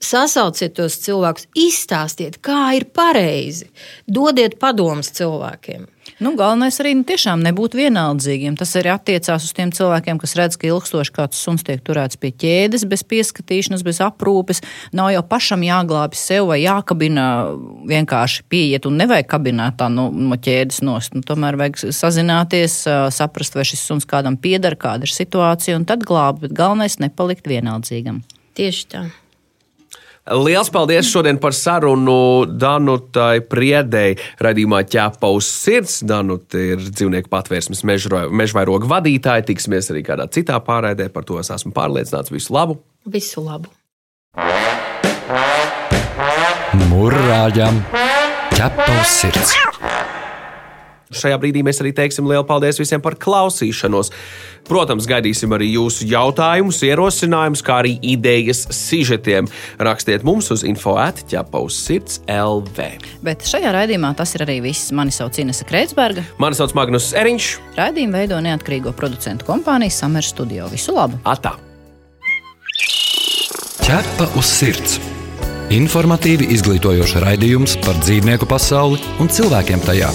Sasauciet 0.00 0.78
tos 0.78 0.96
cilvēkus, 1.04 1.50
izstāstiet, 1.58 2.38
kā 2.40 2.70
ir 2.78 2.86
pareizi, 2.96 3.66
dodiet 4.08 4.56
padomus 4.62 5.12
cilvēkiem. 5.18 5.84
Nu, 6.20 6.34
galvenais 6.36 6.76
arī 6.82 6.90
nu, 6.98 7.04
tiešām 7.08 7.40
nebūt 7.40 7.72
vienaldzīgiem. 7.78 8.58
Tas 8.60 8.74
arī 8.76 8.90
attiecās 8.92 9.46
uz 9.46 9.54
tiem 9.56 9.70
cilvēkiem, 9.72 10.18
kas 10.20 10.34
redz, 10.36 10.58
ka 10.60 10.68
ilgstoši 10.68 11.14
kāds 11.16 11.38
suns 11.40 11.64
tiek 11.64 11.80
turēts 11.80 12.20
pie 12.20 12.28
ķēdes, 12.42 12.84
bez 12.90 13.04
pieskatīšanas, 13.08 13.84
bez 13.86 14.02
aprūpes. 14.04 14.60
Nav 14.96 15.14
jau 15.14 15.22
pašam 15.30 15.64
jāglābj 15.64 16.18
sev 16.20 16.50
vai 16.50 16.58
jākabina 16.60 17.24
vienkārši 17.88 18.44
pieiet 18.52 18.88
un 18.90 19.00
nevajag 19.00 19.30
kabinēt 19.32 19.78
tā 19.80 19.88
no, 19.88 20.10
no 20.12 20.36
ķēdes 20.36 20.82
nost. 20.84 21.16
Nu, 21.16 21.24
tomēr 21.24 21.56
vajag 21.60 21.80
sazināties, 21.96 22.82
saprast, 23.16 23.56
vai 23.56 23.64
šis 23.70 23.86
suns 23.88 24.08
kādam 24.08 24.36
pieder, 24.36 24.76
kāda 24.76 25.08
ir 25.08 25.16
situācija, 25.16 25.80
un 25.80 25.88
tad 25.88 26.04
glābt. 26.04 26.44
Bet 26.44 26.52
galvenais 26.56 27.00
nepalikt 27.00 27.48
vienaldzīgam. 27.48 28.20
Tieši 28.60 28.86
tā. 28.92 29.08
Liels 30.28 30.68
paldies 30.70 31.08
šodien 31.08 31.38
par 31.40 31.54
sarunu 31.56 32.44
Danutai 32.44 33.40
Priedei. 33.40 34.18
Radījumā 34.44 34.82
ķēpa 34.92 35.30
uz 35.32 35.48
sirds. 35.48 36.00
Danuta 36.06 36.60
ir 36.60 36.82
dzīvnieku 36.84 37.32
patvērsmes 37.32 37.82
mežvairoga 37.88 38.90
vadītāja. 38.90 39.46
Tiksimies 39.48 39.90
arī 39.94 40.04
kādā 40.06 40.28
citā 40.30 40.60
pārraidē. 40.64 41.08
Par 41.14 41.24
to 41.24 41.40
es 41.40 41.50
esmu 41.50 41.72
pārliecināts. 41.76 42.32
Visu 42.34 42.54
labu! 42.54 42.78
Visu 43.08 43.42
labu! 43.46 43.72
Murrājam! 46.92 47.80
Ķepa 48.52 48.92
uz 49.00 49.16
sirds! 49.22 49.56
Šajā 51.10 51.40
brīdī 51.42 51.64
mēs 51.66 51.80
arī 51.82 51.90
teiksim 51.90 52.28
lielu 52.30 52.44
paldies 52.46 52.78
visiem 52.78 53.02
par 53.02 53.16
klausīšanos. 53.18 54.12
Protams, 54.68 55.08
gaidīsim 55.10 55.50
arī 55.56 55.72
jūsu 55.72 56.06
jautājumus, 56.06 56.78
ierosinājumus, 56.86 57.62
kā 57.66 57.80
arī 57.82 57.96
idejas 58.12 58.62
sižetiem. 58.70 59.48
Rakstiet 59.82 60.22
mums 60.26 60.52
uz 60.54 60.62
info 60.62 60.94
atķepa 61.02 61.62
uz 61.66 61.80
sirds 61.82 62.20
LV. 62.30 62.86
Bet 63.26 63.42
šajā 63.50 63.72
raidījumā 63.74 64.12
tas 64.20 64.36
ir 64.38 64.46
arī 64.46 64.60
viss. 64.68 64.92
Mani 64.94 65.10
sauc 65.14 65.34
Inese 65.42 65.66
Kreitsberga. 65.66 66.22
Mani 66.38 66.58
sauc 66.58 66.76
Magnus 66.78 67.10
Eriņš. 67.18 67.50
Raidījumu 67.80 68.14
veido 68.20 68.38
neatkarīgo 68.46 68.94
producentu 68.94 69.48
kompānija 69.50 69.96
Summer 69.96 70.26
Studio. 70.26 70.70
Visu 70.70 70.94
labu! 70.94 71.18
Atā! 71.26 71.56
Ķepa 73.82 74.30
uz 74.38 74.46
sirds! 74.60 75.00
Informatīvi 75.74 76.48
izglītojoša 76.54 77.26
raidījums 77.26 77.76
par 77.82 77.98
dzīvnieku 78.02 78.46
pasauli 78.50 79.02
un 79.22 79.30
cilvēkiem 79.30 79.86
tajā. 79.86 80.14